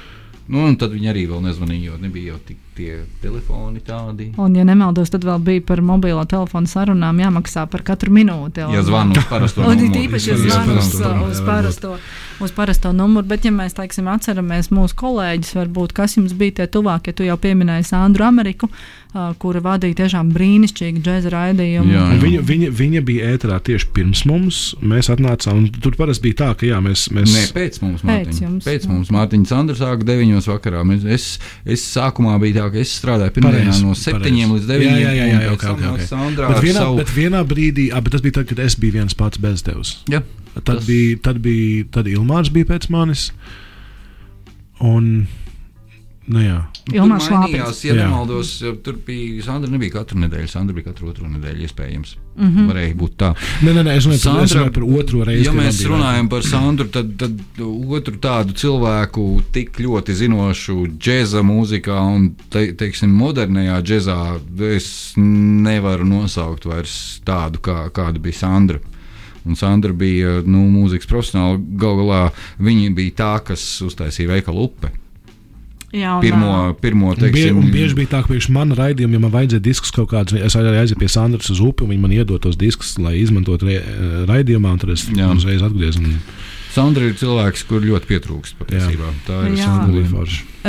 [0.47, 4.27] Nu, un tad viņi arī vēl nezvanīja, jo nebija jau tik tie telefoni tādi.
[4.41, 8.61] Un, ja nemaldos, tad vēl bija par mobilo telefonu sarunām jāmaksā par katru minūti.
[8.75, 10.03] Ja zvanu uz parasto numuru.
[10.03, 10.91] īpaši, ja zvanu uz,
[11.31, 11.95] uz, parasto,
[12.45, 16.69] uz parasto numuru, bet, ja mēs, teiksim, atceramies mūsu kolēģis, varbūt, kas jums bija tie
[16.77, 18.69] tuvākie, tu jau pieminēji Sandru Ameriku,
[19.39, 21.91] kura vadīja tiešām brīnišķīgu džēza raidījumu.
[21.93, 22.17] Jā, jā.
[22.19, 24.57] Viņa, viņa, viņa bija ēterā tieši pirms mums.
[24.83, 27.05] Mēs atnācām, un tur parasti bija tā, ka jā, mēs.
[27.15, 28.49] mēs Nē, pēc mums, Pēc Mārtiņa.
[28.65, 28.91] Pēc jā.
[28.91, 30.41] mums Mārtiņa Sandra sāka 9.
[30.51, 30.83] vakarā.
[30.91, 31.27] Mēs, es,
[31.63, 34.49] es sākumā biju tā, ka es strādāju pirmdienā no 7 pareizi.
[34.51, 34.83] līdz 9.
[34.85, 35.99] Jā, jā, jā, jā, un ok, pēc tam ok, ok.
[35.99, 38.75] nāk Sandra bet, vienā, savu- bet vienā brīdī, ah, bet tas bija tad, kad es
[38.75, 39.95] biju viens pats bez tevis.
[40.11, 40.21] Jā,
[40.55, 43.25] Tad Tas- bija, tad bija, tad Ilmārs bija pēc manis.
[44.79, 45.27] Un,
[46.27, 46.57] nu jā,
[46.93, 47.79] Ilmārs Šlāpins.
[47.85, 48.05] Ja Jā.
[48.05, 48.51] nemaldos,
[48.85, 52.15] tur bija Sandra nebija katru nedēļu, Sandra bija katru otro nedēļu iespējams.
[52.35, 52.47] Mm.
[52.51, 52.69] -hmm.
[52.69, 53.29] Varēja būt tā.
[53.63, 55.45] nē, nē, nē es runāju par, es Sandra- runāju par otro reizi.
[55.45, 57.61] Ja mēs runājam par Sandru, tad, tad
[57.99, 64.17] otru tādu cilvēku, tik ļoti zinošu džēza mūzikā un te, teiksim, modernajā džēzā,
[64.75, 68.79] es nevaru nosaukt vairs tādu, kā, kāda bija Sandra.
[69.45, 71.59] Un Sandra bija nu, mūzikas profesionāla.
[71.77, 72.21] Galu galā
[72.57, 74.89] viņa bija tā, kas uztaisīja veikalu upe.
[75.95, 76.49] Jā, un, Pirmo,
[76.81, 79.93] pirmo bie, teiksim, un bieži bija tā, ka priekš manas raidījuma, ja man vajadzēja diskus
[79.95, 82.97] kaut kādus, es arī aizēju pie Sandras uz upi, un viņi man iedod tos diskus,
[82.99, 83.69] lai izmantotu
[84.27, 85.29] raidījumā, un tad es Jā.
[85.31, 86.03] uzreiz atgriezu.
[86.03, 86.19] un-
[86.75, 89.13] Sandra ir cilvēks, kur ļoti pietrūkst patiesībā.
[89.23, 89.63] Tā ir Jā.
[89.63, 90.25] Sandra.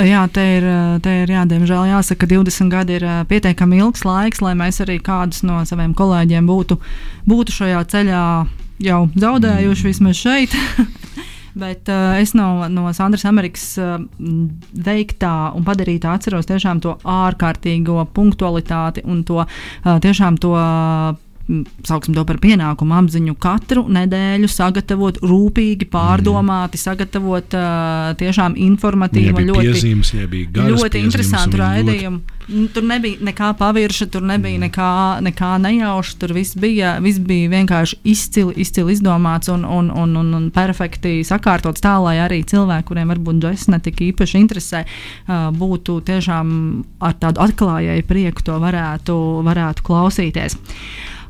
[0.07, 0.67] Jā, te ir,
[1.03, 5.01] te ir jā, diemžēl jāsaka, ka 20 gadi ir pietiekami ilgs laiks, lai mēs arī
[5.03, 6.79] kādus no saviem kolēģiem būtu,
[7.27, 8.23] būtu šajā ceļā
[8.87, 10.55] jau zaudējuši vismaz šeit.
[11.57, 13.97] Bet uh, es no, no Sandras Amerikas uh,
[14.87, 20.53] veiktā un padarītā atceros tiešām to ārkārtīgo punktualitāti un to uh, tiešām to.
[20.57, 21.23] Uh,
[21.87, 29.69] Sauksim to par pienākumu apziņu katru nedēļu sagatavot rūpīgi, pārdomāti, sagatavot uh, tiešām informatīvu, ļoti,
[29.71, 30.11] piezīmes,
[30.67, 32.19] ļoti interesantu ļoti- raidījumu.
[32.47, 34.91] Nu, Tur nebija nekā pavirša, tur nebija nekā,
[35.23, 36.13] nekā nejauša.
[36.21, 41.25] Tur viss bija, viss bija vienkārši izcili, izcili izdomāts un, un, un, un, un perfekti
[41.27, 44.85] sakārtots tā, lai arī cilvēki, kuriem varbūt džeks netik īpaši interesē,
[45.27, 46.55] ā, būtu tiešām
[47.03, 50.55] ar tādu atklājēju prieku to varētu, varētu klausīties.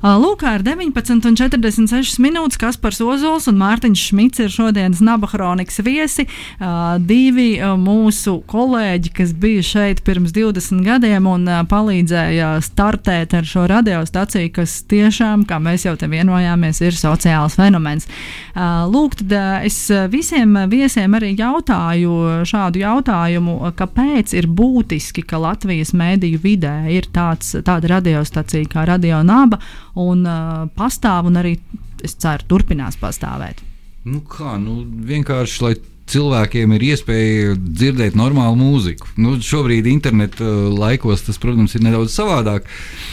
[0.07, 6.23] Ā, Lūk, ar 19,46 minūtes Kaspars Ozols un Mārtiņš Šmits ir šodienas Naba Chronikas viesi.
[6.63, 13.35] Ā, Divi ā, mūsu kolēģi, kas bija šeit pirms 20 gadiem un ā, palīdzēja startēt
[13.35, 18.07] ar šo radiostaciju, kas tiešām, kā mēs jau te vienojāmies, ir sociāls fenomens.
[18.55, 19.35] Lūk, tad
[19.67, 19.81] es
[20.13, 27.57] visiem viesiem arī jautāju šādu jautājumu, kāpēc ir būtiski, ka Latvijas mēdīju vidē ir tāds,
[27.59, 29.59] tāda radiostacija kā Radio Naba
[29.97, 31.57] un uh, pastāv un arī,
[32.05, 33.63] es ceru, turpinās pastāvēt.
[34.07, 35.75] Nu kā, nu vienkārši, lai
[36.07, 39.09] cilvēkiem ir iespēja dzirdēt normālu mūziku.
[39.19, 42.67] Nu, šobrīd interneta uh, laikos tas, protams, ir nedaudz savādāk,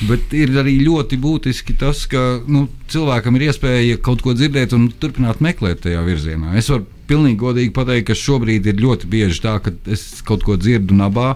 [0.09, 4.91] bet ir arī ļoti būtiski tas, ka nu, cilvēkam ir iespēja kaut ko dzirdēt un
[5.03, 6.55] turpināt meklēt tajā virzienā.
[6.61, 10.59] Es varu pilnīgi godīgi pateikt, ka šobrīd ir ļoti bieži tā, ka es kaut ko
[10.61, 11.35] dzirdu nabā.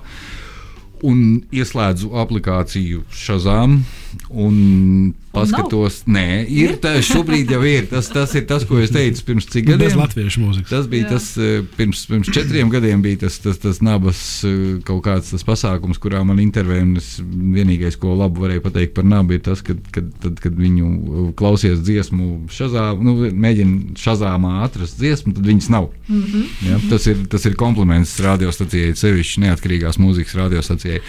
[1.07, 3.83] Un ieslēdzu aplikāciju Shazam
[4.31, 7.87] un paskatos, nē, ir tā, šobrīd jau ir.
[7.91, 9.99] Tas, tas ir tas, ko es teicu pirms cik Nu, gadiem.
[10.01, 10.71] latviešu mūzikas.
[10.73, 11.11] Tas bija Jā.
[11.15, 15.45] tas, eh, pirms, pirms četriem gadiem bija tas, tas, tas nabas eh, kaut kāds tas
[15.47, 16.83] pasākums, kurā man intervēja.
[16.83, 20.57] un es Vienīgais, ko labu varēju pateikt par nabu, ir tas, kad, kad, tad, kad
[20.57, 25.91] viņu eh, klausies dziesmu, šazā, nu, mēģina šazāmā atrast dziesmu, tad viņas nav.
[26.09, 26.45] Mm -hmm.
[26.71, 31.01] ja, tas, ir, tas ir kompliments radiostacijai, sevišķi neatkarīgās mūzikas radiostacijai.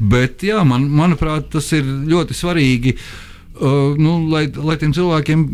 [0.00, 2.45] Bet, jā, man, manuprāt, tas ir ļoti svarīgi.
[3.56, 5.44] Uh, nu, lai, lai tiem cilvēkiem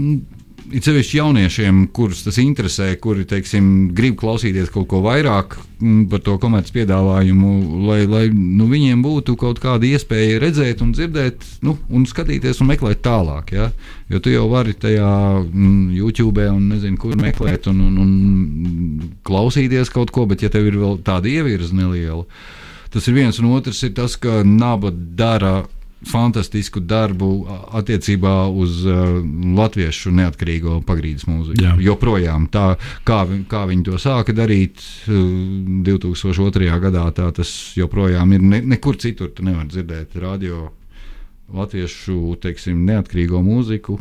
[0.73, 3.67] it sevišķi jauniešiem, kurus tas interesē, kuri teiksim,
[3.97, 7.51] grib klausīties kaut ko vairāk mm, par to komerciālu piedāvājumu,
[7.89, 12.71] lai, lai nu, viņiem būtu kaut kāda iespēja redzēt, un dzirdēt, nu, un skatīties un
[12.73, 13.53] meklēt tālāk.
[13.57, 13.69] Ja?
[14.13, 15.11] Jo tu jau vari tajā
[15.43, 20.71] mm, YouTube un nezinu, kur meklēt un, un, un klausīties kaut ko, bet ja tev
[20.71, 22.25] ir vēl tāda ievirza neliela,
[22.93, 25.63] tas ir viens un otrs ir tas, ka naba dara
[26.09, 29.21] fantastisku darbu a- attiecībā uz uh,
[29.59, 31.63] latviešu neatkarīgo pagrīdes mūziku.
[31.63, 31.75] Jā.
[31.81, 32.77] Joprojām tā,
[33.07, 35.15] kā, vi- kā viņi to sāka darīt uh,
[35.87, 36.71] 2002.
[36.83, 38.43] gadā, tā tas joprojām ir.
[38.43, 40.71] Ne, nekur citur tu nevar dzirdēt radio
[41.53, 43.99] latviešu teiksim, neatkarīgo mūziku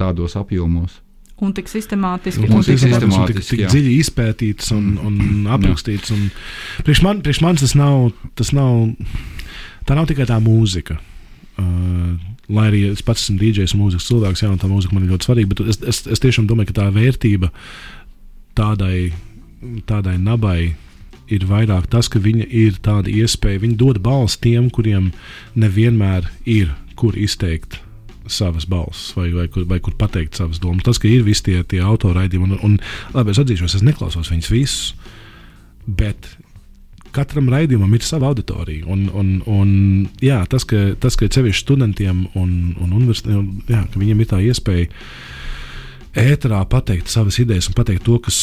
[0.00, 1.00] tādos apjomos.
[1.42, 2.46] Un tik sistemātiski.
[2.46, 3.68] Un Un tik tik, tik, sistemātiski, tik jā.
[3.72, 5.16] dziļi izpētīts un, un
[5.56, 6.12] aprakstīts.
[6.14, 6.28] Un
[6.86, 8.84] priekš, man, priekš manis tas nav, tas nav.
[9.84, 10.96] Tā nav tikai tā mūzika.
[11.54, 12.14] Uh,
[12.50, 15.14] lai arī es pats esmu DJs un mūzikas cilvēks, jā, un tā mūzika man ir
[15.14, 17.50] ļoti svarīga, bet es, es, es tiešām domāju, ka tā vērtība
[18.58, 19.12] tādai,
[19.88, 20.74] tādai nabai
[21.32, 25.12] ir vairāk tas, ka viņa ir tāda iespēja, viņa dod balsi tiem, kuriem
[25.56, 27.80] nevienmēr ir kur izteikt
[28.30, 30.84] savas balss, vai, vai, kur, vai kur pateikt savas domas.
[30.86, 34.52] Tas, ka ir visi tie, tie autoraidījumi, un, un labi, es atzīšos, es neklausos viņus
[34.52, 34.94] visus,
[35.84, 36.28] bet
[37.14, 38.86] katram raidījumam ir sava auditorija.
[38.90, 39.70] Un, un, un,
[40.24, 42.50] jā, tas, ka, tas, ka sevišķi studentiem un,
[42.80, 44.90] un universitātiem, viņiem ir tā iespēja
[46.14, 48.38] ēterā pateikt savas idejas un pateikt to, kas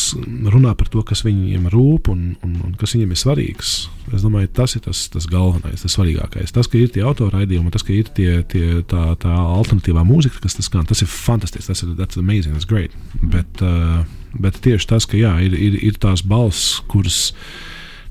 [0.51, 3.75] runā par to, kas viņiem rūp un, un, un kas viņiem ir svarīgs.
[4.11, 6.51] Es domāju, tas ir tas, tas galvenais, tas svarīgākais.
[6.55, 10.59] Tas, ka ir tie autoraidījumi, tas, ka ir tie, tie, tā, tā alternatīvā mūzika, kas
[10.59, 12.97] tas skan, tas ir fantastisks, tas ir amazing, tas ir great.
[13.21, 14.03] Bet, uh,
[14.35, 17.29] bet tieši tas, ka jā, ir, ir, ir tās balss, kuras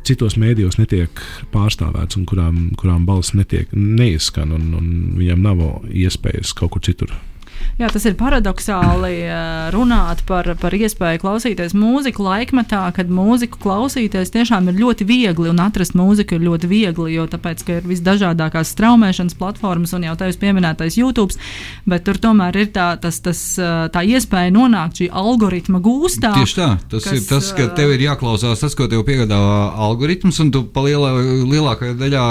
[0.06, 1.22] citos mēdījos netiek
[1.54, 7.14] pārstāvēts un kurām, kurām balss netiek neizskan, un, un viņiem nav iespējas kaut kur citur
[7.80, 14.28] Jā, tas ir paradoxāli eh, runāt par, par iespēju klausīties mūziku laikmetā, kad mūziku klausīties
[14.34, 18.74] tiešām ir ļoti viegli un atrast mūziku ir ļoti viegli, jo tāpēc, ka ir visdažādākās
[18.74, 21.32] straumēšanas platformas un jau tevis pieminētais YouTube,
[21.88, 26.34] bet tur tomēr ir tā, tas, tas, eh, tā iespēja nonākt šī algoritma gūstā.
[26.36, 29.40] Tieši tā, tas kas, ir tas, ka ā, tev ir jāklausās tas, ko tev piegādā
[29.88, 31.14] algoritms, un tu lielā,
[31.48, 32.28] lielākajā daļā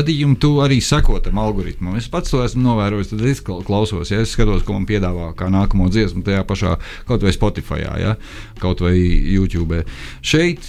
[0.00, 2.00] gadījumu tu arī seko tam algoritmam.
[2.00, 5.32] Es pats to esmu novērojis, tad es kla- klausos, ja es skatos, ko man piedāvā
[5.38, 6.76] kā nākamo dziesmu tajā pašā
[7.08, 8.16] kaut vai Spotify, ja,
[8.62, 9.84] kaut vai YouTube.
[10.22, 10.66] Šeit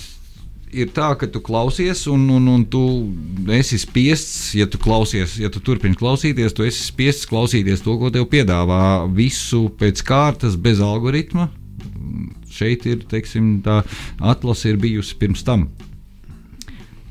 [0.70, 2.82] ir tā, ka tu klausies, un, un, un tu
[3.53, 8.12] esi spiests, ja tu klausies, ja tu turpini klausīties, tu esi spiests klausīties to, ko
[8.14, 11.49] tev piedāvā visu pēc kārtas, bez algoritma.
[12.49, 13.82] Šeit ir teiksim, tā
[14.20, 15.70] atlase ir bijusi pirms tam.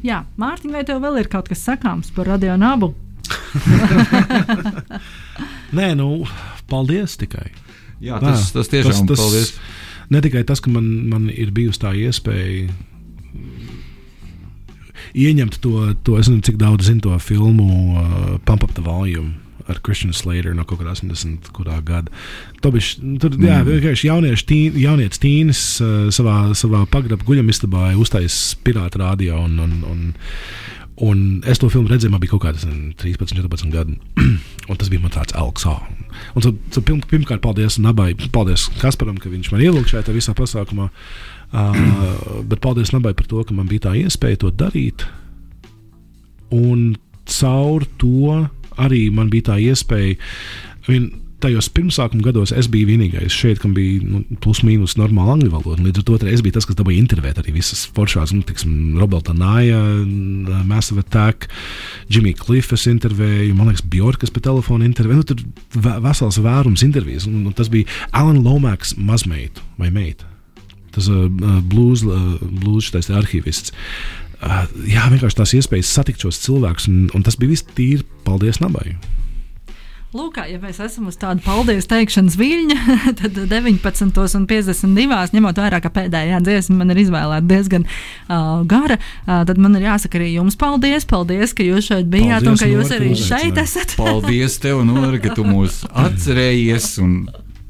[0.05, 2.93] Jā, Mārtiņ, vai tev vēl ir kaut kas sakāms par radio nabu?
[5.79, 6.23] Nē, nu,
[6.71, 7.49] paldies tikai.
[8.05, 9.55] Jā, tas, tas tiešām tas, tas, paldies.
[10.09, 12.69] Ne tikai tas, ka man, man ir bijusi tā iespēja
[15.19, 19.39] ieņemt to, to es nezinu, cik daudz zinu to filmu uh, Pump Up the Volume.
[19.69, 21.51] Ar Christian Slater no kaut kāda 80.
[21.85, 22.09] gada.
[22.65, 29.03] Tobiš, tur jā, vienkārši jaunieši, tīn, jaunietis tīnis uh, savā, savā pagrabā guļamistabā uztaisīja pirāta
[29.03, 29.43] radio.
[29.45, 30.07] Un, un, un,
[31.05, 33.97] un es to filmu redzēju, man bija kaut kāds 13, 14 gadi.
[34.71, 35.67] un tas bija man tāds elks.
[35.69, 35.81] Oh.
[36.35, 40.37] Un, so, so, pirm, pirmkārt, paldies Nabai, paldies Kasparam, ka viņš man ielūgta šajā visā
[40.39, 40.91] pasākumā.
[41.49, 45.07] Uh, bet paldies Nabai par to, ka man bija tā iespēja to darīt.
[46.53, 48.35] Un caur to
[48.77, 50.19] arī man bija tā iespēja.
[50.85, 51.09] Vien,
[51.43, 55.85] tajos pirmsākuma gados es biju vienīgais šeit, kam bija nu, plus mīnus normāla angļu valoda.
[55.85, 59.35] Līdz ar to es biju tas, kas dabūja intervēt arī visas foršās, nu, tiksim, Roberta
[59.37, 59.79] Nāja,
[60.69, 61.47] Massive Attack,
[62.11, 65.21] Jimmy Cliff es intervēju, man liekas, Bjorkas pa telefonu intervēju.
[65.23, 65.45] Nu, tur
[65.87, 67.29] ve- vesels vērums intervijas.
[67.31, 70.27] Un, un tas bija Alan Lomax mazmeitu vai meitu.
[70.95, 73.75] Tas ir uh, blues, uh, blues šitais arhīvists.
[74.39, 78.61] Uh, jā, vienkārši tās iespējas satikt šos cilvēkus, un, un tas bija viss tīri paldies
[78.63, 78.97] Nabai.
[80.17, 82.77] Lūk, kā, ja mēs esam uz tādu paldies teikšanas viļņa,
[83.19, 85.35] tad 19,52.
[85.37, 89.85] ņemot vērā, ka pēdējā dziesma man ir izvēlēta diezgan uh, gara, uh, tad man ir
[89.85, 91.05] jāsaka arī jums paldies.
[91.09, 93.93] Paldies, ka jūs šeit bijāt Paldies, un ka jūs arī šeit esat.
[94.01, 97.15] Paldies tev, Nora, ka tu mūs atcerējies un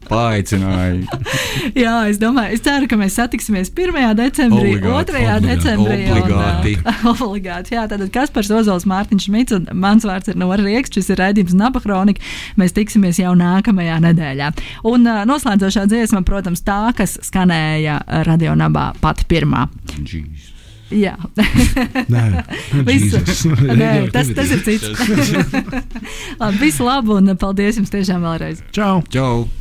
[0.08, 1.04] paaicināji.
[1.84, 3.98] Jā, es domāju, es ceru, ka mēs satiksimies 1.
[4.18, 5.22] decembrī, Obligāti, 2.
[5.22, 5.98] obligāti, decembrī.
[6.16, 6.74] obligāti.
[6.78, 7.76] Un, uh, obligāti.
[7.76, 10.92] Jā, tātad Kaspars Ozols, Mārtiņš Šmits un mans vārds ir Nora Rieks.
[10.96, 12.24] Šis ir raidījums Nabahronika.
[12.60, 14.52] Mēs tiksimies jau nākamajā nedēļā.
[14.88, 19.66] Un uh, noslēdzošā dziesma, protams, tā, kas skanēja Radio Nabā pati pirmā.
[19.98, 20.54] Jeez.
[20.88, 21.18] Jā,
[22.14, 22.22] Nē.
[22.88, 23.42] Jesus.
[23.60, 24.88] Nē, tas, tas ir cits.
[26.40, 28.64] Labi, visu labu un paldies jums tiešām vēlreiz.
[28.72, 29.02] Čau!
[29.12, 29.48] Čau!